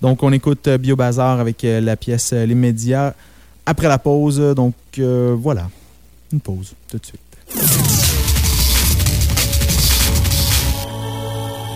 Donc, 0.02 0.24
on 0.24 0.32
écoute 0.32 0.68
euh, 0.68 0.78
BioBazar 0.78 1.40
avec 1.40 1.64
la 1.64 1.96
pièce 1.96 2.34
Les 2.34 2.56
Médias 2.56 3.14
après 3.66 3.88
la 3.88 3.98
pause. 3.98 4.40
Donc, 4.56 4.74
euh, 5.00 5.36
voilà. 5.38 5.70
Une 6.32 6.40
pause 6.40 6.74
tout 6.90 6.98
de 6.98 7.06
suite. 7.06 8.21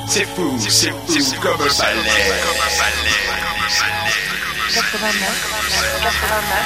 C'est 0.08 0.26
fou, 0.26 0.58
c'est 0.70 0.91
fou, 0.91 1.20
fou 1.20 1.41
comme 1.41 1.62
un 1.62 1.65
balai. 1.65 2.02
89, 4.74 5.30
89, 6.04 6.60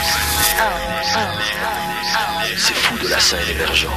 1, 0.59 1.19
1, 1.19 2.57
C'est 2.57 2.75
fou 2.75 2.97
de 2.97 3.07
la 3.07 3.19
scène 3.19 3.49
émergente. 3.49 3.91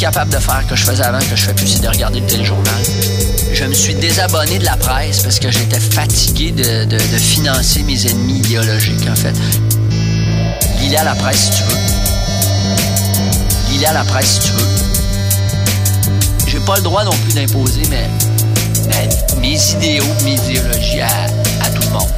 Capable 0.00 0.32
de 0.32 0.38
faire, 0.38 0.66
que 0.66 0.74
je 0.74 0.84
faisais 0.86 1.04
avant, 1.04 1.18
que 1.18 1.36
je 1.36 1.44
fais 1.44 1.52
plus, 1.52 1.66
c'est 1.66 1.82
de 1.82 1.88
regarder 1.88 2.20
le 2.20 2.26
téléjournal. 2.26 2.74
Je 3.52 3.64
me 3.64 3.74
suis 3.74 3.94
désabonné 3.94 4.58
de 4.58 4.64
la 4.64 4.78
presse 4.78 5.22
parce 5.22 5.38
que 5.38 5.50
j'étais 5.50 5.78
fatigué 5.78 6.52
de, 6.52 6.86
de, 6.86 6.98
financer 7.18 7.82
mes 7.82 8.06
ennemis 8.06 8.38
idéologiques, 8.38 9.06
en 9.10 9.14
fait. 9.14 9.34
Lis-les 10.80 10.96
à 10.96 11.04
la 11.04 11.14
presse 11.14 11.36
si 11.36 11.50
tu 11.50 11.62
veux. 11.64 11.76
Lis-les 13.68 13.86
à 13.86 13.92
la 13.92 14.04
presse 14.04 14.40
si 14.40 14.40
tu 14.40 14.52
veux. 14.52 14.68
J'ai 16.46 16.60
pas 16.60 16.76
le 16.76 16.82
droit 16.82 17.04
non 17.04 17.12
plus 17.12 17.34
d'imposer 17.34 17.82
mes, 17.90 19.54
idéaux, 19.74 20.04
mes 20.24 20.34
idéologies 20.34 21.02
à, 21.02 21.68
tout 21.74 21.82
le 21.82 21.90
monde. 21.90 22.10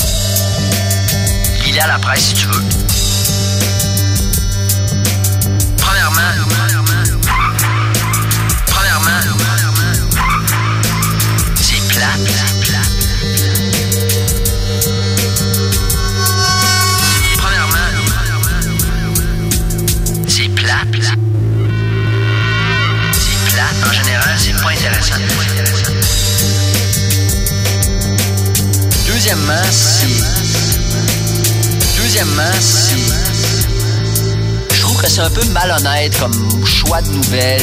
Lis-les 1.67 1.81
à 1.81 1.89
la 1.89 1.99
presse 1.99 2.27
si 2.27 2.35
tu 2.35 2.47
veux. 2.47 2.82
Deuxièmement, 29.33 29.63
c'est. 29.71 30.07
Deuxièmement, 31.97 32.53
c'est 32.61 32.97
que 35.01 35.09
c'est 35.09 35.21
un 35.23 35.31
peu 35.31 35.43
malhonnête 35.47 36.15
comme 36.19 36.67
choix 36.67 37.01
de 37.01 37.09
nouvelles. 37.09 37.63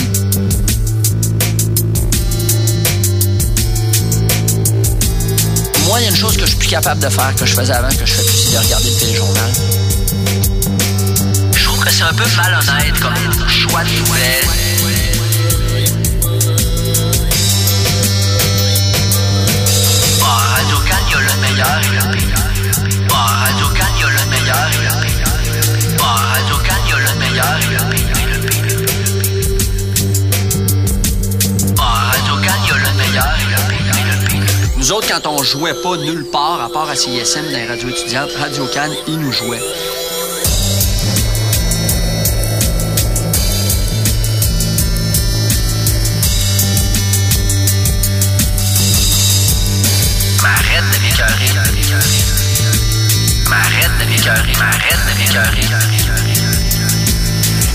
Moi, 5.85 5.99
il 5.99 6.03
y 6.03 6.07
a 6.07 6.09
une 6.09 6.15
chose 6.15 6.37
que 6.37 6.41
je 6.41 6.47
suis 6.47 6.57
plus 6.57 6.69
capable 6.69 7.01
de 7.01 7.09
faire, 7.09 7.35
que 7.35 7.45
je 7.45 7.53
faisais 7.53 7.73
avant, 7.73 7.89
que 7.89 8.05
je 8.05 8.13
fais 8.13 8.23
plus, 8.23 8.35
c'est 8.35 8.53
de 8.53 8.57
regarder 8.57 8.89
le 8.89 8.95
téléjournal. 8.97 9.51
Je 11.55 11.63
trouve 11.65 11.85
que 11.85 11.91
c'est 11.91 12.01
un 12.01 12.13
peu 12.13 12.25
malhonnête 12.35 12.99
comme 12.99 13.47
choix 13.47 13.83
de 13.83 13.89
nouvelles. 13.89 14.58
Quand 35.09 35.25
on 35.25 35.41
jouait 35.41 35.73
pas 35.81 35.97
nulle 35.97 36.25
part, 36.25 36.61
à 36.61 36.69
part 36.69 36.87
à 36.87 36.95
CISM 36.95 37.45
dans 37.45 37.57
les 37.57 37.65
radios 37.65 37.89
étudiantes, 37.89 38.29
Radio 38.37 38.67
Can, 38.71 38.91
ils 39.07 39.17
nous 39.17 39.31
jouaient. 39.31 39.59
M'arrête 50.43 50.83
de 50.93 50.99
m'écœurer. 51.01 51.49
M'arrête 53.49 53.91
de 53.99 54.05
m'écœurer. 54.05 54.53
M'arrête 54.59 55.01
de 55.07 55.15
m'écœurer. 55.17 55.65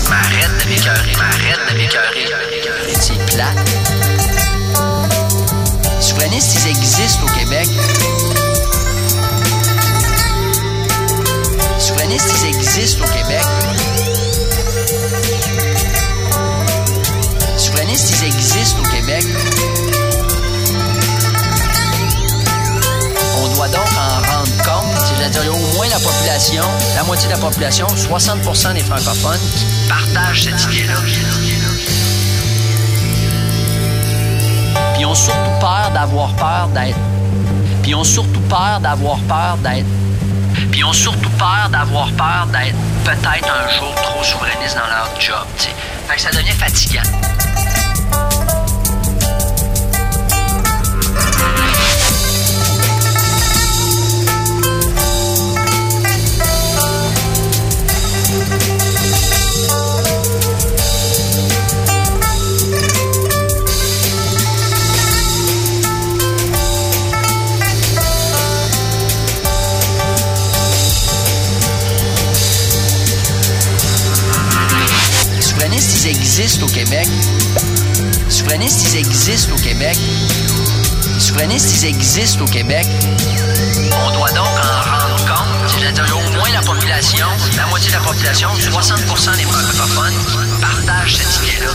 M'arrête 0.09 0.63
de 0.63 0.69
m'écœurer. 0.69 1.13
M'arrête 1.17 1.59
de 1.69 1.77
m'écœurer. 1.77 2.25
C'est. 3.01 4.14
Souverainistes, 6.35 6.65
ils 6.65 6.69
existent 6.69 7.23
au 7.23 7.31
Québec. 7.31 7.67
Souverainistes, 11.79 12.33
ils 12.41 12.47
existent 12.47 13.05
au 13.05 13.07
Québec. 13.07 13.41
Souverainistes, 17.57 18.11
ils 18.19 18.25
existent 18.25 18.79
au 18.79 18.89
Québec. 18.89 19.25
On 23.37 23.55
doit 23.55 23.69
donc 23.69 23.87
en 23.97 24.35
rendre 24.35 24.57
compte. 24.57 25.05
C'est-à-dire, 25.05 25.55
au 25.55 25.75
moins 25.77 25.87
la 25.87 25.99
population, 25.99 26.65
la 26.95 27.03
moitié 27.03 27.29
de 27.29 27.33
la 27.33 27.39
population, 27.39 27.87
60% 27.87 28.73
des 28.73 28.81
francophones 28.81 29.39
qui 29.55 29.65
partagent 29.87 30.43
cette 30.43 30.63
idée-là. 30.65 30.95
Ils 35.05 35.07
ont 35.07 35.13
surtout 35.13 35.59
peur 35.59 35.91
d'avoir 35.93 36.33
peur 36.33 36.67
d'être. 36.69 36.97
Puis 37.83 37.91
ils 37.91 37.95
ont 37.95 38.03
surtout 38.03 38.39
peur 38.49 38.79
d'avoir 38.79 39.19
peur 39.27 39.55
d'être. 39.57 39.85
Puis 40.71 40.79
ils 40.79 40.83
ont 40.83 40.93
surtout 40.93 41.29
peur 41.37 41.69
d'avoir 41.69 42.11
peur 42.13 42.47
d'être 42.51 42.75
peut-être 43.03 43.47
un 43.47 43.69
jour 43.77 43.93
trop 44.01 44.23
souverainiste 44.23 44.75
dans 44.75 44.87
leur 44.87 45.09
job. 45.19 45.45
t'sais. 45.57 45.69
Fait 46.07 46.15
que 46.15 46.21
ça 46.21 46.31
devient 46.31 46.49
fatigant. 46.53 47.03
Québec. 76.75 77.07
Souverainistes, 78.27 78.83
ils 78.83 78.97
existent 78.97 79.53
au 79.53 79.61
Québec. 79.61 79.97
Souverainistes, 81.17 81.71
ils 81.73 81.85
existent 81.85 82.43
au 82.43 82.47
Québec. 82.47 82.85
On 83.93 84.11
doit 84.11 84.29
donc 84.31 84.45
en 84.45 84.91
rendre 84.91 85.25
compte. 85.25 85.69
C'est-à-dire 85.69 86.17
au 86.17 86.31
moins 86.31 86.51
la 86.51 86.61
population, 86.61 87.27
la 87.55 87.65
moitié 87.67 87.91
de 87.91 87.95
la 87.95 88.01
population, 88.01 88.49
60% 88.55 89.37
des 89.37 89.43
francophones 89.43 90.13
partagent 90.59 91.15
cette 91.15 91.47
idée-là. 91.47 91.71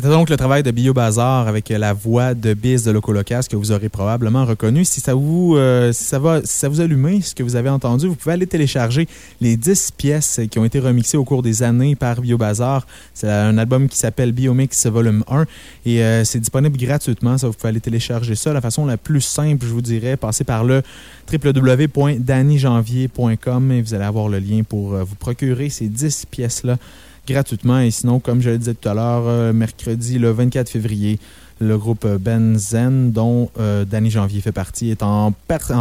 C'était 0.00 0.14
donc 0.14 0.30
le 0.30 0.38
travail 0.38 0.62
de 0.62 0.70
Bio 0.70 0.94
Bazar 0.94 1.46
avec 1.46 1.68
la 1.68 1.92
voix 1.92 2.32
de 2.32 2.54
Biz 2.54 2.84
de 2.84 2.90
Locolocas 2.90 3.48
que 3.50 3.56
vous 3.56 3.70
aurez 3.70 3.90
probablement 3.90 4.46
reconnu. 4.46 4.86
Si 4.86 4.98
ça 4.98 5.12
vous, 5.12 5.56
euh, 5.58 5.92
ça 5.92 6.18
va, 6.18 6.40
ça 6.42 6.68
allume, 6.68 7.20
ce 7.20 7.34
que 7.34 7.42
vous 7.42 7.54
avez 7.54 7.68
entendu, 7.68 8.06
vous 8.06 8.14
pouvez 8.14 8.32
aller 8.32 8.46
télécharger 8.46 9.06
les 9.42 9.58
10 9.58 9.90
pièces 9.98 10.40
qui 10.50 10.58
ont 10.58 10.64
été 10.64 10.80
remixées 10.80 11.18
au 11.18 11.26
cours 11.26 11.42
des 11.42 11.62
années 11.62 11.96
par 11.96 12.22
Bio 12.22 12.38
Bazar. 12.38 12.86
C'est 13.12 13.28
un 13.28 13.58
album 13.58 13.90
qui 13.90 13.98
s'appelle 13.98 14.32
Biomix 14.32 14.86
Volume 14.86 15.22
1 15.28 15.44
et 15.84 16.02
euh, 16.02 16.24
c'est 16.24 16.40
disponible 16.40 16.78
gratuitement. 16.78 17.36
Ça, 17.36 17.48
vous 17.48 17.52
pouvez 17.52 17.68
aller 17.68 17.80
télécharger 17.80 18.36
ça. 18.36 18.54
La 18.54 18.62
façon 18.62 18.86
la 18.86 18.96
plus 18.96 19.20
simple, 19.20 19.66
je 19.66 19.70
vous 19.70 19.82
dirais, 19.82 20.16
passer 20.16 20.44
par 20.44 20.64
le 20.64 20.80
www.dannyjanvier.com 21.30 23.72
et 23.72 23.82
vous 23.82 23.92
allez 23.92 24.04
avoir 24.04 24.30
le 24.30 24.38
lien 24.38 24.62
pour 24.66 24.94
euh, 24.94 25.04
vous 25.04 25.16
procurer 25.16 25.68
ces 25.68 25.88
10 25.88 26.24
pièces-là 26.30 26.78
gratuitement. 27.26 27.80
Et 27.80 27.90
sinon, 27.90 28.20
comme 28.20 28.40
je 28.40 28.50
le 28.50 28.58
disais 28.58 28.74
tout 28.74 28.88
à 28.88 28.94
l'heure, 28.94 29.24
euh, 29.26 29.52
mercredi 29.52 30.18
le 30.18 30.30
24 30.30 30.68
février, 30.68 31.18
le 31.60 31.76
groupe 31.76 32.06
Benzen, 32.06 33.12
dont 33.12 33.50
euh, 33.58 33.84
Danny 33.84 34.10
Janvier 34.10 34.40
fait 34.40 34.52
partie, 34.52 34.90
est 34.90 35.02
en, 35.02 35.32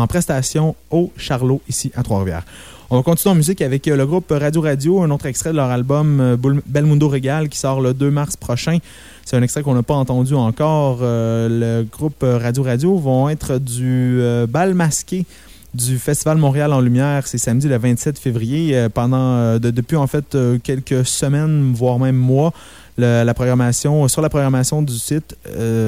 prestation 0.08 0.76
au 0.92 1.12
Charlot, 1.18 1.62
ici 1.70 1.92
à 1.96 2.04
Trois-Rivières. 2.04 2.44
On 2.92 2.98
va 2.98 3.04
continuer 3.04 3.34
en 3.34 3.36
musique 3.36 3.62
avec 3.62 3.88
euh, 3.88 3.96
le 3.96 4.06
groupe 4.06 4.30
Radio 4.30 4.62
Radio, 4.62 5.02
un 5.02 5.10
autre 5.10 5.28
extrait 5.28 5.52
de 5.52 5.56
leur 5.56 5.70
album 5.70 6.20
euh, 6.20 6.38
Belmundo 6.66 7.08
Régal 7.08 7.48
qui 7.48 7.58
sort 7.58 7.82
le 7.82 7.94
2 7.94 8.12
mars 8.12 8.36
prochain. 8.36 8.80
C'est 9.26 9.38
un 9.38 9.42
extrait 9.42 9.62
qu'on 9.62 9.76
n'a 9.76 9.84
pas 9.84 9.94
entendu 9.94 10.34
encore. 10.34 11.02
Le 11.02 11.84
groupe 11.84 12.24
Radio 12.24 12.64
Radio 12.64 12.98
vont 12.98 13.30
être 13.30 13.60
du 13.60 14.20
bal 14.50 14.74
masqué 14.74 15.28
du 15.74 15.98
Festival 16.00 16.38
Montréal 16.38 16.74
en 16.74 16.82
Lumière. 16.82 17.28
C'est 17.28 17.38
samedi 17.38 17.68
le 17.68 17.78
27 17.78 18.18
février. 18.18 18.76
Euh, 18.76 18.90
pendant, 18.90 19.36
euh, 19.36 19.60
de- 19.60 19.72
depuis 19.72 19.96
en 19.98 20.08
fait 20.08 20.36
euh, 20.36 20.58
quelques 20.62 21.06
semaines, 21.06 21.74
voire 21.74 22.00
même 22.00 22.16
mois, 22.16 22.54
la 22.98 23.34
programmation, 23.34 24.10
sur 24.10 24.22
la 24.22 24.28
programmation 24.28 24.82
du 24.82 24.94
site 24.98 25.38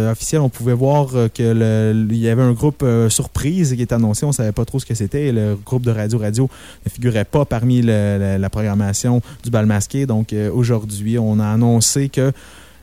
officiel, 0.09 0.39
on 0.39 0.47
pouvait 0.47 0.73
voir 0.73 1.09
euh, 1.13 1.27
que 1.27 1.43
le- 1.43 2.07
il 2.09 2.15
y 2.17 2.29
avait 2.29 2.41
un 2.41 2.53
groupe 2.53 2.85
surprise 3.09 3.75
qui 3.75 3.81
est 3.81 3.91
annoncé. 3.91 4.23
On 4.23 4.29
ne 4.29 4.33
savait 4.33 4.53
pas 4.53 4.63
trop 4.63 4.79
ce 4.79 4.85
que 4.85 4.95
c'était. 4.95 5.33
Le 5.33 5.57
groupe 5.65 5.83
de 5.83 5.91
Radio 5.91 6.19
Radio 6.19 6.49
ne 6.85 6.89
figurait 6.89 7.25
pas 7.25 7.43
parmi 7.43 7.81
la, 7.81 8.49
programmation 8.49 9.21
du 9.43 9.49
bal 9.49 9.65
masqué. 9.65 10.05
Donc 10.05 10.33
aujourd'hui, 10.53 11.19
on 11.19 11.37
a 11.39 11.47
annoncé 11.47 12.07
que 12.07 12.31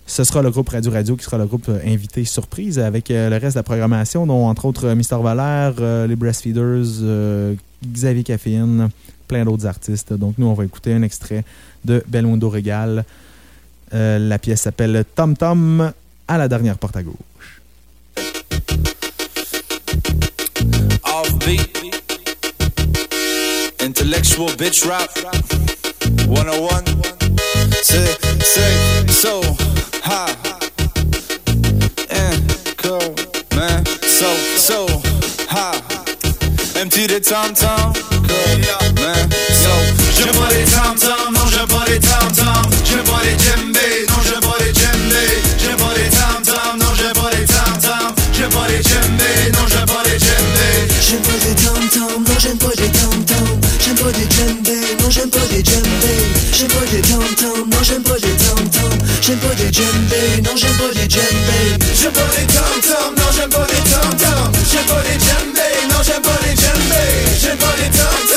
ce 0.09 0.25
sera 0.25 0.43
le 0.43 0.51
groupe 0.51 0.71
Radio 0.71 0.91
Radio 0.91 1.17
qui 1.17 1.25
sera 1.25 1.39
le 1.39 1.47
groupe 1.47 1.69
euh, 1.69 1.79
invité 1.85 2.25
surprise 2.25 2.79
avec 2.79 3.11
euh, 3.11 3.29
le 3.29 3.37
reste 3.37 3.55
de 3.55 3.59
la 3.59 3.63
programmation, 3.63 4.27
dont 4.27 4.47
entre 4.47 4.65
autres 4.65 4.87
euh, 4.87 4.95
Mister 4.95 5.17
Valère, 5.23 5.75
les 6.09 6.17
Breastfeeders, 6.17 7.05
Xavier 7.87 8.25
Caféine, 8.25 8.89
plein 9.29 9.45
d'autres 9.45 9.67
artistes. 9.67 10.15
Donc 10.15 10.35
nous, 10.39 10.47
on 10.47 10.55
va 10.55 10.65
écouter 10.65 10.95
un 10.95 11.03
extrait 11.03 11.45
de 11.85 12.03
Belmondo 12.09 12.49
Régal. 12.49 13.05
Euh, 13.95 14.19
la 14.19 14.39
pièce 14.39 14.63
s'appelle 14.63 15.05
Tom 15.15 15.37
Tom 15.37 15.93
à 16.27 16.39
la 16.39 16.49
dernière 16.49 16.79
porte 16.79 16.97
à 16.97 17.03
gauche. 17.03 17.15
Intellectual 23.81 24.51
bitch 24.59 24.85
rap. 24.85 25.09
101. 26.27 26.85
Say, 27.83 28.17
say, 28.41 29.07
so, 29.07 29.41
ha. 30.09 30.27
And 32.11 32.41
cool, 32.77 33.15
man. 33.57 33.85
So, 34.03 34.29
so, 34.57 34.87
ha. 35.49 35.73
Empty 36.75 37.07
the 37.07 37.21
tom 37.21 37.55
tom. 37.55 37.93
Cool, 38.29 38.61
man. 39.03 39.29
So, 39.53 39.71
j'aime 40.17 40.35
pas 40.35 40.51
les 40.55 40.65
tom 40.65 40.95
tom. 40.97 41.35
Non, 41.35 41.47
j'aime 41.51 41.69
pas 41.69 41.85
les 41.89 42.01
tom 42.01 42.29
tom. 42.33 42.63
J'aime 42.85 43.05
pas 43.05 43.23
les 43.25 43.37
djembés. 43.39 44.07
Non, 44.09 44.21
j'aime 44.25 44.41
pas 44.41 44.59
les 44.61 44.73
djembés. 44.73 45.43
J'aime 45.59 45.77
pas 45.77 45.95
les 45.97 46.11
tom 46.11 46.43
tom. 46.45 46.79
Non, 46.79 46.95
j'aime 46.97 47.13
pas 47.13 47.31
les 47.37 47.45
tom 47.45 47.73
tom. 47.81 48.15
J'aime 48.33 48.51
pas 48.51 48.69
les 48.69 48.83
djembés. 48.83 49.53
Non, 49.53 49.67
j'aime 49.69 49.87
pas 49.87 50.03
les 50.05 50.19
djembés. 50.19 50.89
J'aime 51.01 51.23
pas 51.23 51.39
des 51.45 51.55
tom-tom, 51.55 52.23
non 52.23 52.39
j'aime 52.39 52.59
pas 52.59 52.75
non 55.09 55.11
j'aime 55.11 55.31
pas 55.31 55.47
des 55.51 55.65
djembés 55.65 56.27
J'aime 56.53 56.69
pas 56.69 56.87
des 56.91 57.01
tom-tom, 57.01 57.71
non 57.71 57.83
j'aime 57.83 58.03
pas 58.03 58.15
des 58.15 58.37
tom-tom 58.37 58.99
J'aime 59.23 59.39
pas 59.39 59.55
des 59.55 59.73
djembés, 59.73 60.43
non 60.45 60.55
j'aime 60.55 60.77
pas 60.77 60.93
des 60.93 61.09
djembés 61.09 61.79
J'aime 61.99 62.13
pas 62.13 62.29
les 62.37 62.47
tom-tom, 62.47 63.15
non 63.17 63.31
j'aime 63.35 63.49
pas 63.49 63.67
les 63.73 63.91
tom-tom 63.91 64.53
J'aime 64.71 64.85
pas 64.85 65.03
les 65.09 65.19
djembés, 65.19 65.79
non 65.91 66.03
j'aime 66.05 66.23
pas 66.23 66.39
les 66.45 66.55
djembés 66.57 67.41
J'aime 67.41 67.57
pas 67.57 67.75
les 67.81 67.89
tom-tom, 67.89 68.28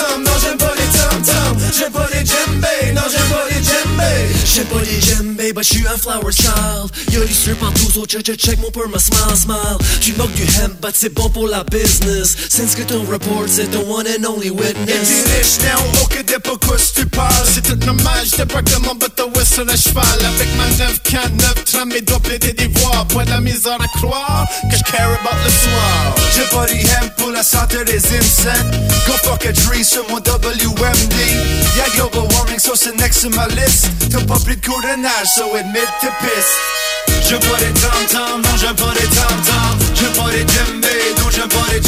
J'aime 4.61 4.77
pas 4.77 4.85
les 4.85 5.01
djembés, 5.01 5.53
but 5.53 5.63
je 5.63 5.73
suis 5.73 5.87
un 5.87 5.97
flower 5.97 6.31
child. 6.31 6.91
Y'a 7.11 7.25
du 7.25 7.33
strip 7.33 7.63
en 7.63 7.71
tous 7.71 7.97
autres, 7.97 8.19
check, 8.19 8.37
check 8.37 8.59
mon 8.59 8.69
pour 8.69 8.87
ma 8.89 8.99
smile, 8.99 9.35
smile. 9.35 9.77
Tu 10.01 10.13
moques 10.13 10.33
du 10.33 10.43
hemp, 10.43 10.79
but 10.79 10.93
c'est 10.93 11.11
bon 11.11 11.29
pour 11.29 11.47
la 11.47 11.63
business. 11.63 12.35
Since 12.47 12.75
que 12.75 12.83
ton 12.83 13.01
report, 13.05 13.45
c'est 13.47 13.71
the 13.71 13.77
one 13.77 14.05
and 14.05 14.23
only 14.23 14.47
Et 14.47 14.51
witness. 14.51 15.07
Tu 15.07 15.31
riche 15.31 15.57
now, 15.63 16.03
ok 16.03 16.25
t'es 16.27 16.37
pas 16.37 16.57
quoi 16.63 16.77
si 16.77 16.93
tu 16.93 17.05
parles. 17.07 17.47
C'est 17.51 17.63
tout 17.63 17.85
normal, 17.87 18.23
j'te 18.23 18.45
braque 18.45 18.69
de 18.69 18.85
mon 18.85 18.93
bateau 18.93 19.31
whistle 19.35 19.67
à 19.67 19.75
cheval. 19.75 20.05
Avec 20.05 20.49
ma 20.55 20.67
9K9, 20.67 21.63
trame 21.65 21.89
mes 21.89 22.01
doigts 22.01 22.19
des 22.29 22.67
voix. 22.67 23.07
Pas 23.11 23.25
de 23.25 23.31
la 23.31 23.41
misère 23.41 23.79
à 23.81 23.87
croire 23.97 24.47
que 24.69 24.77
je 24.77 24.83
care 24.91 25.09
about 25.09 25.37
le 25.43 25.49
soir. 25.49 26.15
J'ai 26.35 26.55
pas 26.55 26.67
du 26.67 26.85
pour 27.17 27.31
la 27.31 27.41
santé 27.41 27.83
des 27.85 27.97
insectes. 27.97 28.75
Go 29.07 29.13
fuck 29.23 29.43
a 29.43 29.53
tree 29.53 29.83
sur 29.83 30.07
mon 30.09 30.17
WMD 30.17 31.15
Y'a 31.75 31.89
global 31.95 32.27
warming, 32.35 32.59
so 32.59 32.75
c'est 32.75 32.95
next 32.97 33.21
to 33.21 33.29
my 33.31 33.47
list 33.55 33.89
pris 34.51 34.57
de 34.57 34.65
cours 34.65 34.81
de 34.81 35.01
nage, 35.01 35.27
so 35.35 35.55
admit 35.55 35.79
t'es 35.99 36.07
pissed 36.19 37.27
J'aime 37.27 37.39
pas 37.39 37.59
les 37.59 37.73
tam-tams, 37.79 38.41
non 38.41 38.57
j'aime 38.57 38.75
pas 38.75 38.93
les 38.93 39.07
tam-tams. 39.07 39.79
J'aime 39.95 40.13
pas 40.13 40.31
les 40.31 40.43
non 40.43 41.29
j'aime 41.29 41.47
pas 41.47 41.57
les 41.71 41.81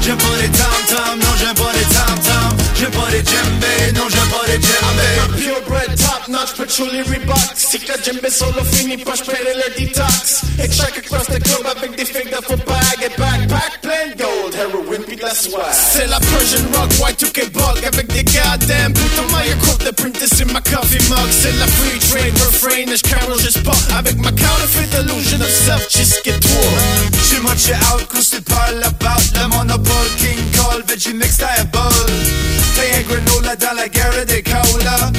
J'aime 0.00 0.16
pas 0.16 1.16
non 1.16 1.36
j'aime 1.38 1.54
pas 1.54 2.63
J'aime 2.76 2.90
pas 2.90 3.08
les 3.12 3.22
djembés, 3.24 3.92
non 3.94 4.08
j'aime 4.08 4.28
pas 4.28 4.46
les 4.48 4.60
djembés. 4.60 5.36
Purebred, 5.36 5.96
top 5.96 6.28
notch, 6.28 6.54
patchouli 6.56 7.02
Reebok 7.02 7.38
Si 7.54 7.78
que 7.78 7.92
djembé 8.02 8.30
solo 8.30 8.64
fini, 8.64 8.96
pas 8.96 9.14
j'paierai 9.14 9.54
le 9.54 9.86
detox. 9.86 10.42
Et 10.58 10.68
check 10.68 10.98
across 10.98 11.26
the 11.26 11.40
globe 11.42 11.66
avec 11.66 11.96
des 11.96 12.04
figues 12.04 12.30
de 12.30 12.42
faux 12.44 12.56
bag 12.66 12.98
Et 13.00 13.20
backpack 13.20 13.80
plein 13.80 14.14
gold, 14.18 14.54
heroin 14.54 15.02
pis 15.06 15.16
de 15.16 15.22
la 15.22 15.34
swag. 15.34 15.72
C'est 15.72 16.06
la 16.06 16.18
Persian 16.18 16.66
rock, 16.74 16.90
white 17.00 17.22
2K 17.22 17.50
bulk 17.52 17.84
Avec 17.84 18.12
des 18.12 18.24
goddamn 18.24 18.92
boutons 18.92 19.32
maillot 19.32 19.56
courte 19.62 19.84
de 19.84 19.90
printer 19.90 20.26
sur 20.26 20.46
ma 20.46 20.60
coffee 20.60 21.02
mug. 21.08 21.30
C'est 21.30 21.56
la 21.58 21.66
free 21.66 21.98
trade 22.10 22.34
refrain, 22.38 22.92
et 22.92 22.96
j'carole 22.96 23.40
juste 23.40 23.62
pas 23.62 23.76
Avec 23.96 24.16
ma 24.16 24.30
counterfeit 24.30 24.90
illusion 25.00 25.40
of 25.40 25.50
self, 25.50 25.82
just 25.90 26.14
jusqu'à 26.14 26.32
toi 26.40 26.60
J'ai 27.30 27.40
much 27.40 27.70
out, 27.92 28.06
cause 28.08 28.30
tu 28.30 28.40
parles 28.40 28.82
about 28.82 29.22
Le 29.34 29.48
monopole, 29.48 30.08
King 30.18 30.42
Cole, 30.56 30.82
Veggie 30.88 31.14
Mix 31.14 31.36
Diabol 31.36 31.92
Un 32.76 33.02
granola 33.02 33.54
la 33.76 33.88
guerre 33.88 34.26
des 34.26 34.42
cola 34.42 35.10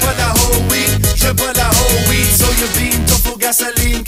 pas 0.00 0.14
la 0.18 0.32
whole 0.34 0.70
weed, 0.70 1.06
j'aime 1.16 1.36
pas 1.36 1.52
la 1.56 1.68
whole 1.68 2.08
weed. 2.08 2.28
Soyabine, 2.36 3.04
tofu, 3.06 3.38
gasoline 3.38 4.04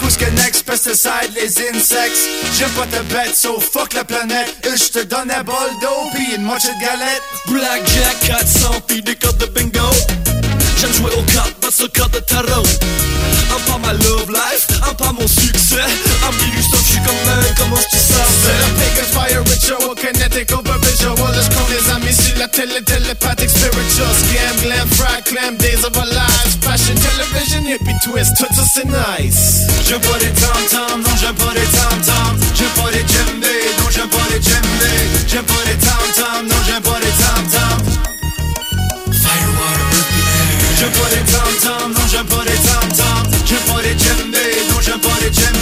quoi 0.00 0.10
ce 0.10 0.18
que 0.18 0.30
next, 0.30 0.64
pesticide, 0.64 1.32
les 1.34 1.50
insects. 1.70 2.28
J'aime 2.56 2.70
pas 2.70 2.86
ta 2.86 3.02
bête, 3.02 3.36
so 3.36 3.60
fuck 3.60 3.92
la 3.94 4.04
planète. 4.04 4.54
Et 4.64 4.76
je 4.76 4.90
te 4.90 5.04
donne 5.04 5.30
un 5.30 5.42
bol 5.42 5.54
d'eau, 5.80 6.10
pis 6.14 6.36
une 6.36 6.42
moitié 6.42 6.70
de 6.74 6.80
galette. 6.80 7.22
Blackjack 7.48 8.20
400 8.26 8.80
pis 8.86 9.02
des 9.02 9.14
cartes 9.14 9.38
de 9.38 9.46
bingo 9.46 9.90
J'aime 10.78 10.92
jouer 10.92 11.10
aux 11.16 11.32
cartes, 11.32 11.54
pas 11.54 11.70
sur 11.70 11.90
cartes 11.90 12.14
de 12.14 12.18
tarot 12.20 12.66
Un 13.54 13.70
pas 13.70 13.78
ma 13.78 13.92
love 13.92 14.30
life, 14.30 14.66
un 14.88 14.94
pas 14.94 15.12
mon 15.12 15.26
succès 15.26 15.86
télépathic 23.26 23.50
spiritual. 23.50 24.14
Scam, 24.14 24.56
glam, 24.62 24.88
clam, 25.24 25.56
days 25.56 25.84
of 25.84 25.96
our 25.96 26.06
lives. 26.06 26.56
Fashion, 26.60 26.94
television, 26.96 27.64
hippie 27.64 27.98
twist, 28.04 28.36
tout 28.36 28.46
nice. 28.86 29.66
J'aime 29.86 30.00
pas 30.00 30.18
les 30.20 30.30
tam-tams, 30.30 31.02
non 31.02 31.16
j'aime 31.20 31.34
pas 31.34 31.54
les 31.54 31.66
tam-tams 31.66 32.38
J'aime 32.54 32.68
pas 32.70 32.90
les 32.90 33.04
djembés, 33.06 33.66
non 33.78 33.90
j'aime 33.90 34.08
pas 34.08 34.26
les 34.30 34.42
djembés 34.42 35.06
J'aime 35.28 35.44
pas 35.44 35.64
les 35.66 35.76
tam-tams, 35.76 36.46
non 36.48 36.56
j'aime 36.66 36.82
pas 36.82 36.98
the 37.00 37.06
air 37.54 37.78
J'aime 40.78 40.90
pas 40.90 41.08
les 41.14 41.24
tam-tams, 41.32 41.92
non 41.92 42.06
j'aime 42.10 42.26
pas 42.26 42.44
les 42.44 42.58
tam-tams 42.66 43.30
J'aime 43.46 43.58
pas 43.60 43.82
les 43.82 43.96
djembés, 43.96 44.56
non 44.70 44.80
j'aime 44.80 45.00
pas 45.00 45.18
les 45.22 45.32
djembés 45.32 45.55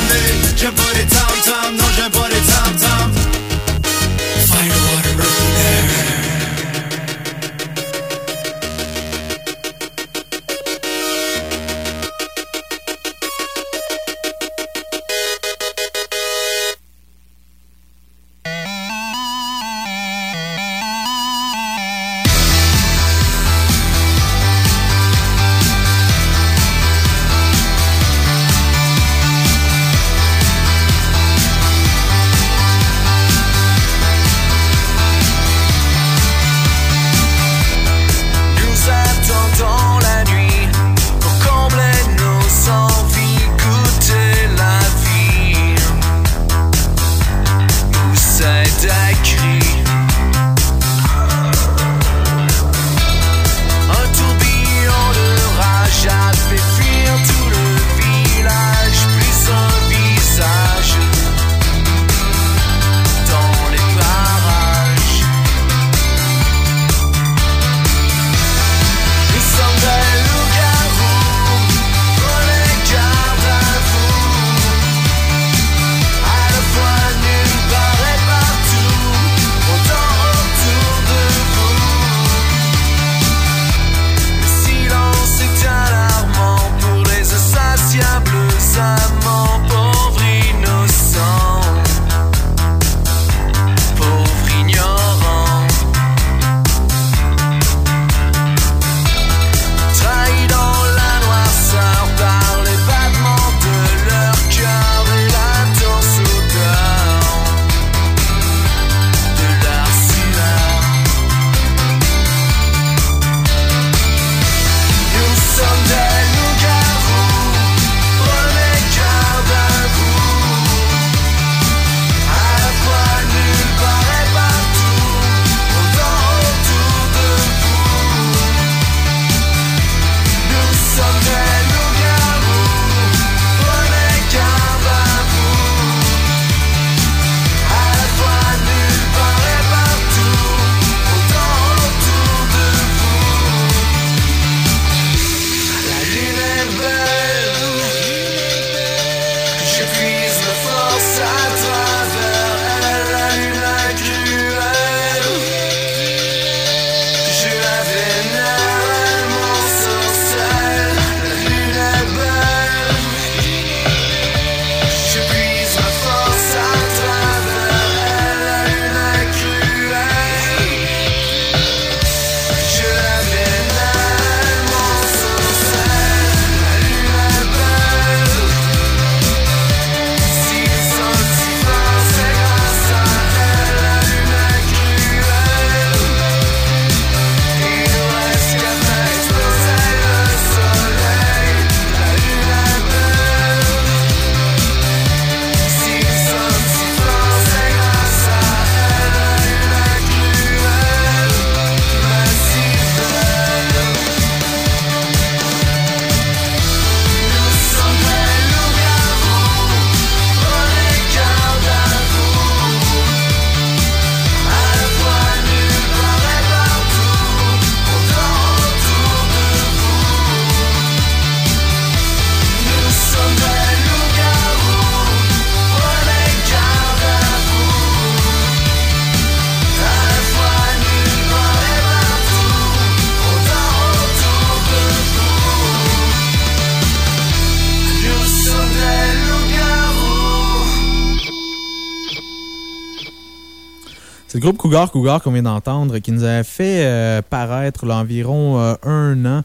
Cougar 244.75 244.91
Cougar 244.91 245.23
qu'on 245.23 245.31
vient 245.31 245.45
d'entendre 245.45 245.99
qui 245.99 246.11
nous 246.11 246.25
a 246.25 246.43
fait 246.43 246.85
euh, 246.85 247.23
paraître 247.23 247.87
là, 247.87 247.99
environ 247.99 248.59
euh, 248.59 248.75
un 248.83 249.25
an 249.25 249.43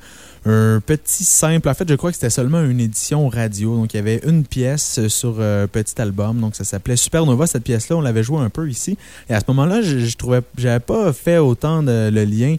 un 0.47 0.81
petit 0.83 1.23
simple. 1.23 1.69
En 1.69 1.75
fait, 1.75 1.87
je 1.87 1.93
crois 1.93 2.09
que 2.09 2.15
c'était 2.15 2.31
seulement 2.31 2.63
une 2.63 2.79
édition 2.79 3.29
radio. 3.29 3.75
Donc, 3.75 3.93
il 3.93 3.97
y 3.97 3.99
avait 3.99 4.21
une 4.25 4.43
pièce 4.43 5.07
sur 5.07 5.35
euh, 5.37 5.67
petit 5.67 6.01
album. 6.01 6.39
Donc, 6.39 6.55
ça 6.55 6.63
s'appelait 6.63 6.95
Supernova, 6.95 7.45
cette 7.45 7.63
pièce-là. 7.63 7.97
On 7.97 8.01
l'avait 8.01 8.23
joué 8.23 8.39
un 8.39 8.49
peu 8.49 8.67
ici. 8.67 8.97
Et 9.29 9.35
à 9.35 9.39
ce 9.39 9.45
moment-là, 9.49 9.83
je, 9.83 9.99
je 9.99 10.17
trouvais, 10.17 10.41
j'avais 10.57 10.79
pas 10.79 11.13
fait 11.13 11.37
autant 11.37 11.83
de, 11.83 12.09
le 12.11 12.23
lien 12.23 12.55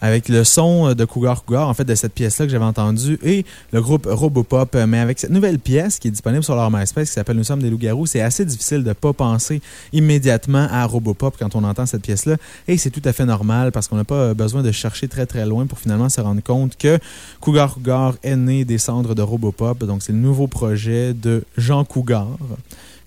avec 0.00 0.28
le 0.28 0.44
son 0.44 0.94
de 0.94 1.04
Cougar 1.04 1.44
Cougar, 1.44 1.68
en 1.68 1.74
fait, 1.74 1.84
de 1.84 1.94
cette 1.94 2.14
pièce-là 2.14 2.46
que 2.46 2.52
j'avais 2.52 2.64
entendue, 2.64 3.18
et 3.22 3.44
le 3.72 3.80
groupe 3.80 4.06
Robopop. 4.08 4.76
Mais 4.86 4.98
avec 4.98 5.18
cette 5.18 5.30
nouvelle 5.30 5.58
pièce 5.58 5.98
qui 5.98 6.08
est 6.08 6.10
disponible 6.10 6.44
sur 6.44 6.54
leur 6.54 6.70
MySpace, 6.70 7.08
qui 7.08 7.14
s'appelle 7.14 7.36
Nous 7.36 7.44
sommes 7.44 7.62
des 7.62 7.70
loups-garous, 7.70 8.06
c'est 8.06 8.20
assez 8.20 8.44
difficile 8.44 8.82
de 8.84 8.88
ne 8.88 8.92
pas 8.92 9.12
penser 9.12 9.60
immédiatement 9.92 10.68
à 10.70 10.84
Robopop 10.84 11.36
quand 11.38 11.54
on 11.56 11.64
entend 11.64 11.86
cette 11.86 12.02
pièce-là. 12.02 12.36
Et 12.66 12.76
c'est 12.76 12.90
tout 12.90 13.02
à 13.04 13.12
fait 13.12 13.24
normal 13.24 13.72
parce 13.72 13.88
qu'on 13.88 13.96
n'a 13.96 14.04
pas 14.04 14.34
besoin 14.34 14.62
de 14.62 14.72
chercher 14.72 15.08
très 15.08 15.26
très 15.26 15.46
loin 15.46 15.66
pour 15.66 15.78
finalement 15.78 16.08
se 16.08 16.20
rendre 16.20 16.42
compte 16.42 16.76
que 16.76 16.98
Cougar 17.40 17.74
Cougar 17.74 18.14
est 18.22 18.36
né 18.36 18.64
des 18.64 18.78
cendres 18.78 19.14
de 19.14 19.22
Robopop. 19.22 19.84
Donc, 19.84 20.02
c'est 20.02 20.12
le 20.12 20.18
nouveau 20.18 20.46
projet 20.46 21.14
de 21.14 21.44
Jean 21.56 21.84
Cougar. 21.84 22.28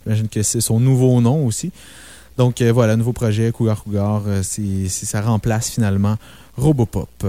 J'imagine 0.06 0.28
que 0.28 0.44
c'est 0.44 0.62
son 0.62 0.80
nouveau 0.80 1.22
nom 1.22 1.46
aussi. 1.46 1.72
Donc, 2.38 2.62
euh, 2.62 2.72
voilà, 2.72 2.96
nouveau 2.96 3.14
projet, 3.14 3.52
Cougar 3.52 3.84
Cougar, 3.84 4.24
euh, 4.26 4.42
c'est 4.44 4.88
ça 4.88 5.22
remplace 5.22 5.70
finalement 5.70 6.16
Robopop. 6.62 7.26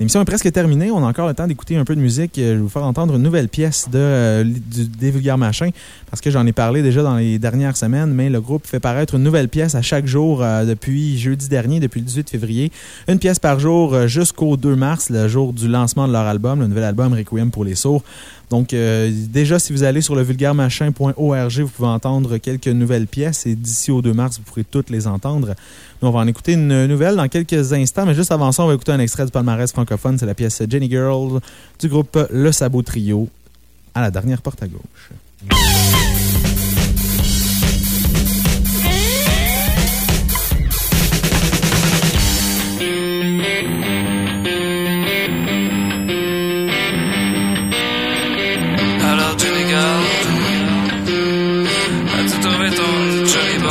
L'émission 0.00 0.20
est 0.20 0.24
presque 0.24 0.50
terminée. 0.52 0.90
On 0.92 0.98
a 0.98 1.08
encore 1.08 1.26
le 1.26 1.34
temps 1.34 1.46
d'écouter 1.46 1.76
un 1.76 1.84
peu 1.84 1.96
de 1.96 2.00
musique. 2.00 2.32
Je 2.36 2.42
vais 2.42 2.56
vous 2.56 2.68
faire 2.68 2.84
entendre 2.84 3.16
une 3.16 3.22
nouvelle 3.22 3.48
pièce 3.48 3.88
de, 3.90 3.98
euh, 3.98 4.44
du, 4.44 4.86
des 4.86 5.10
Vulgaires 5.10 5.38
Machins 5.38 5.70
parce 6.08 6.20
que 6.20 6.30
j'en 6.30 6.46
ai 6.46 6.52
parlé 6.52 6.82
déjà 6.82 7.02
dans 7.02 7.16
les 7.16 7.38
dernières 7.40 7.76
semaines, 7.76 8.12
mais 8.12 8.30
le 8.30 8.40
groupe 8.40 8.66
fait 8.66 8.78
paraître 8.78 9.14
une 9.14 9.24
nouvelle 9.24 9.48
pièce 9.48 9.74
à 9.74 9.82
chaque 9.82 10.06
jour 10.06 10.42
euh, 10.42 10.64
depuis 10.64 11.18
jeudi 11.18 11.48
dernier, 11.48 11.80
depuis 11.80 12.00
le 12.00 12.06
18 12.06 12.30
février. 12.30 12.70
Une 13.08 13.18
pièce 13.18 13.40
par 13.40 13.58
jour 13.58 13.94
euh, 13.94 14.06
jusqu'au 14.06 14.56
2 14.56 14.76
mars, 14.76 15.10
le 15.10 15.26
jour 15.26 15.52
du 15.52 15.66
lancement 15.66 16.06
de 16.06 16.12
leur 16.12 16.26
album, 16.26 16.60
le 16.60 16.68
nouvel 16.68 16.84
album 16.84 17.12
Requiem 17.12 17.50
pour 17.50 17.64
les 17.64 17.74
sourds. 17.74 18.04
Donc, 18.50 18.72
euh, 18.72 19.10
déjà, 19.12 19.58
si 19.58 19.72
vous 19.72 19.82
allez 19.82 20.00
sur 20.00 20.14
le 20.14 20.22
vulgairemachin.org, 20.22 21.60
vous 21.60 21.68
pouvez 21.68 21.88
entendre 21.88 22.38
quelques 22.38 22.68
nouvelles 22.68 23.06
pièces 23.06 23.46
et 23.46 23.54
d'ici 23.54 23.90
au 23.90 24.00
2 24.00 24.12
mars, 24.12 24.38
vous 24.38 24.44
pourrez 24.44 24.64
toutes 24.64 24.90
les 24.90 25.06
entendre. 25.06 25.54
Nous, 26.00 26.08
on 26.08 26.12
va 26.12 26.20
en 26.20 26.26
écouter 26.26 26.54
une 26.54 26.86
nouvelle 26.86 27.16
dans 27.16 27.28
quelques 27.28 27.72
instants, 27.72 28.06
mais 28.06 28.14
juste 28.14 28.32
avant 28.32 28.52
ça, 28.52 28.64
on 28.64 28.68
va 28.68 28.74
écouter 28.74 28.92
un 28.92 29.00
extrait 29.00 29.26
du 29.26 29.30
palmarès 29.30 29.70
francophone. 29.70 30.18
C'est 30.18 30.26
la 30.26 30.34
pièce 30.34 30.62
Jenny 30.68 30.88
Girl 30.88 31.40
du 31.78 31.88
groupe 31.88 32.18
Le 32.30 32.52
Sabot 32.52 32.82
Trio 32.82 33.28
à 33.94 34.00
la 34.00 34.10
dernière 34.10 34.40
porte 34.40 34.62
à 34.62 34.66
gauche. 34.66 36.17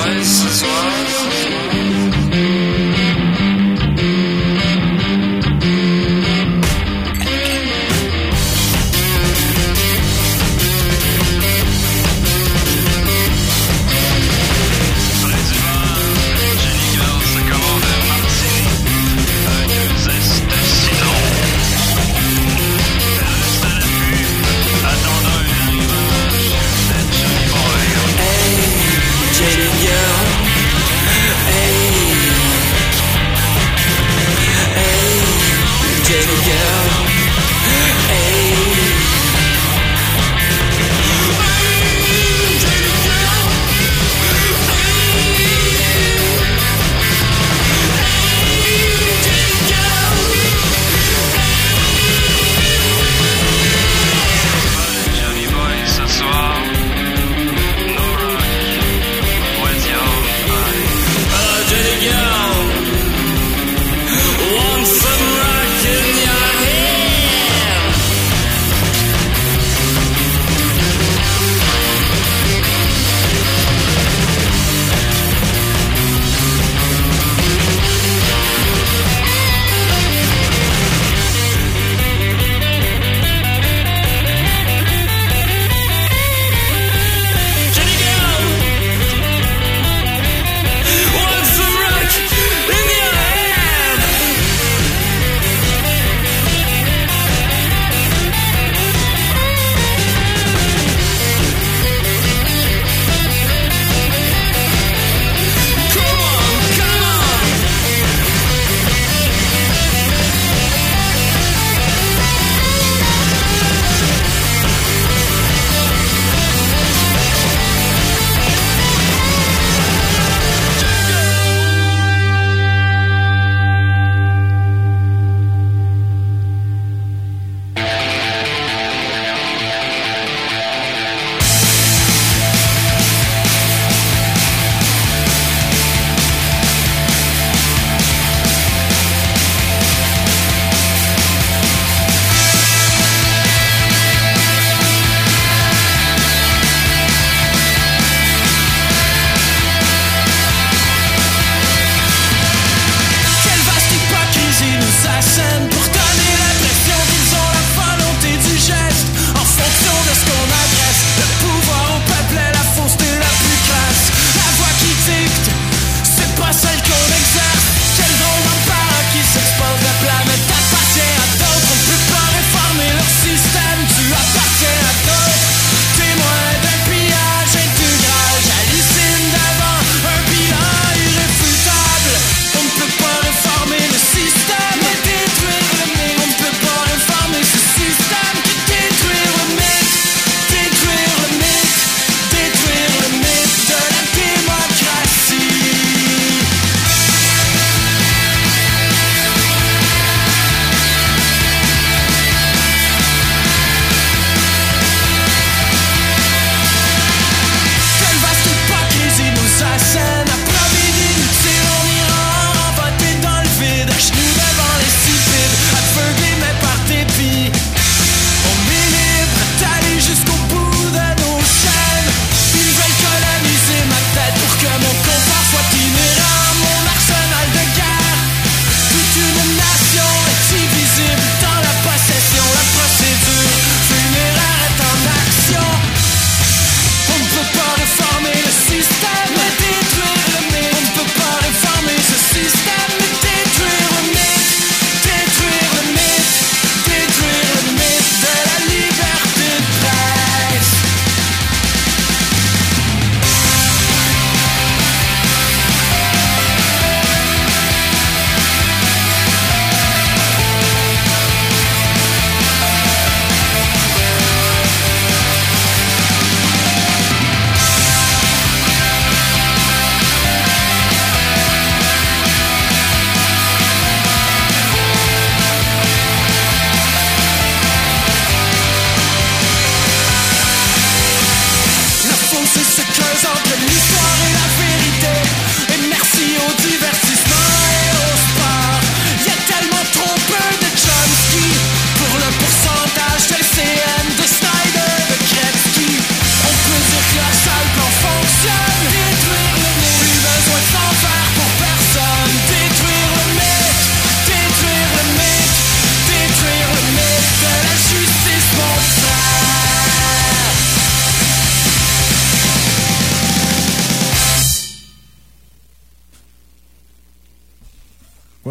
This 0.08 0.46
as 0.46 0.64
why. 0.64 1.07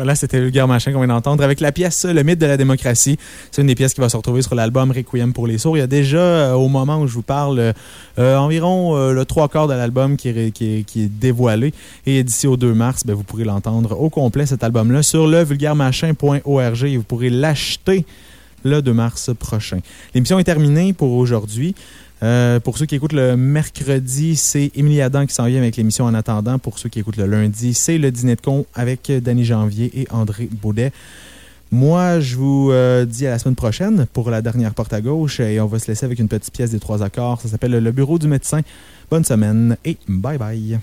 Voilà, 0.07 0.15
c'était 0.15 0.39
Vulgaire 0.39 0.69
Machin 0.69 0.93
qu'on 0.93 1.01
vient 1.01 1.09
d'entendre 1.09 1.43
avec 1.43 1.59
la 1.59 1.73
pièce 1.73 2.05
Le 2.05 2.23
mythe 2.23 2.39
de 2.39 2.47
la 2.47 2.57
démocratie. 2.57 3.19
C'est 3.51 3.61
une 3.61 3.67
des 3.67 3.75
pièces 3.75 3.93
qui 3.93 4.01
va 4.01 4.09
se 4.09 4.17
retrouver 4.17 4.41
sur 4.41 4.55
l'album 4.55 4.93
Requiem 4.93 5.33
pour 5.33 5.49
les 5.49 5.59
sourds. 5.59 5.77
Il 5.77 5.81
y 5.81 5.83
a 5.83 5.89
déjà, 5.89 6.19
euh, 6.19 6.53
au 6.53 6.69
moment 6.69 7.01
où 7.01 7.09
je 7.09 7.13
vous 7.13 7.23
parle, 7.23 7.73
euh, 8.17 8.37
environ 8.37 8.97
euh, 8.97 9.13
le 9.13 9.25
trois 9.25 9.49
quarts 9.49 9.67
de 9.67 9.73
l'album 9.73 10.17
qui, 10.17 10.53
qui 10.53 10.85
est 11.03 11.09
dévoilé. 11.09 11.75
Et 12.07 12.23
d'ici 12.23 12.47
au 12.47 12.57
2 12.57 12.73
mars, 12.73 13.03
ben, 13.05 13.15
vous 13.15 13.25
pourrez 13.25 13.43
l'entendre 13.43 14.01
au 14.01 14.09
complet, 14.09 14.47
cet 14.47 14.63
album-là, 14.63 15.03
sur 15.03 15.27
le 15.27 15.43
vulgairemachin.org 15.43 16.85
et 16.85 16.97
vous 16.97 17.03
pourrez 17.03 17.31
l'acheter 17.31 18.07
le 18.63 18.83
2 18.83 18.93
mars 18.93 19.31
prochain. 19.37 19.81
L'émission 20.15 20.39
est 20.39 20.45
terminée 20.45 20.93
pour 20.93 21.15
aujourd'hui. 21.15 21.75
Euh, 22.23 22.61
pour 22.61 22.79
ceux 22.79 22.87
qui 22.87 22.95
écoutent 22.95 23.13
le 23.13 23.37
mercredi, 23.37 24.37
c'est 24.37 24.71
Émilie 24.75 25.03
Adam 25.03 25.27
qui 25.27 25.35
s'en 25.35 25.47
vient 25.47 25.59
avec 25.59 25.77
l'émission 25.77 26.07
En 26.07 26.15
attendant. 26.15 26.59
Pour 26.59 26.79
ceux 26.79 26.89
qui 26.89 27.01
écoutent 27.01 27.17
le 27.17 27.27
lundi, 27.27 27.75
c'est 27.75 27.99
le 27.99 28.11
dîner 28.11 28.37
de 28.37 28.41
con 28.41 28.67
avec 28.75 29.13
Danny 29.23 29.45
Janvier 29.45 29.91
et 29.95 30.07
André 30.11 30.49
Baudet. 30.51 30.93
Moi, 31.73 32.21
je 32.21 32.37
vous 32.37 32.71
euh, 32.71 33.05
dis 33.05 33.27
à 33.27 33.31
la 33.31 33.39
semaine 33.39 33.57
prochaine 33.57 34.07
pour 34.13 34.31
la 34.31 34.41
dernière 34.41 34.73
porte 34.73 34.93
à 34.93 35.01
gauche 35.01 35.41
et 35.41 35.61
on 35.61 35.67
va 35.67 35.79
se 35.79 35.89
laisser 35.89 36.07
avec 36.07 36.19
une 36.19 36.29
petite 36.29 36.53
pièce 36.53 36.71
des 36.71 36.79
trois 36.79 37.03
accords. 37.03 37.41
Ça 37.41 37.49
s'appelle 37.49 37.73
Le 37.73 37.93
Bureau 37.93 38.19
du 38.19 38.29
médecin. 38.29 38.61
Bonne 39.11 39.25
semaine 39.25 39.77
et 39.85 39.97
bye 40.09 40.39
bye. 40.39 40.79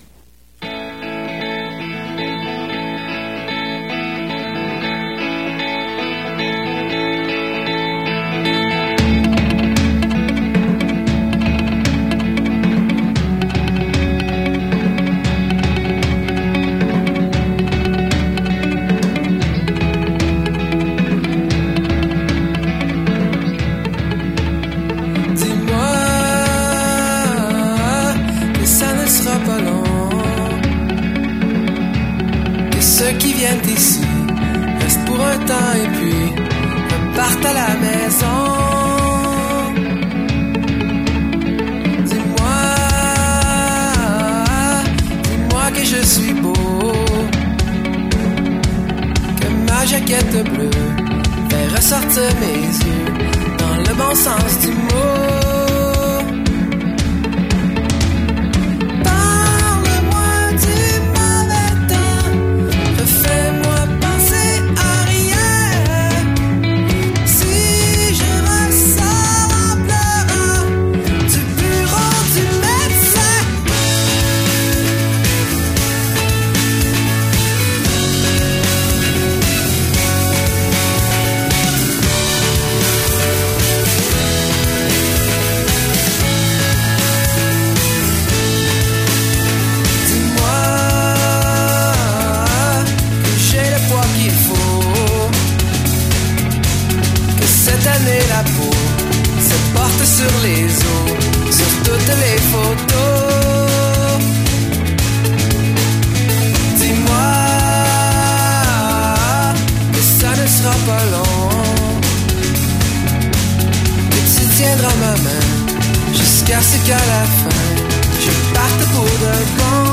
Je 118.24 118.54
parte 118.54 118.84
pour 118.92 119.06
de 119.06 119.34
bon. 119.58 119.93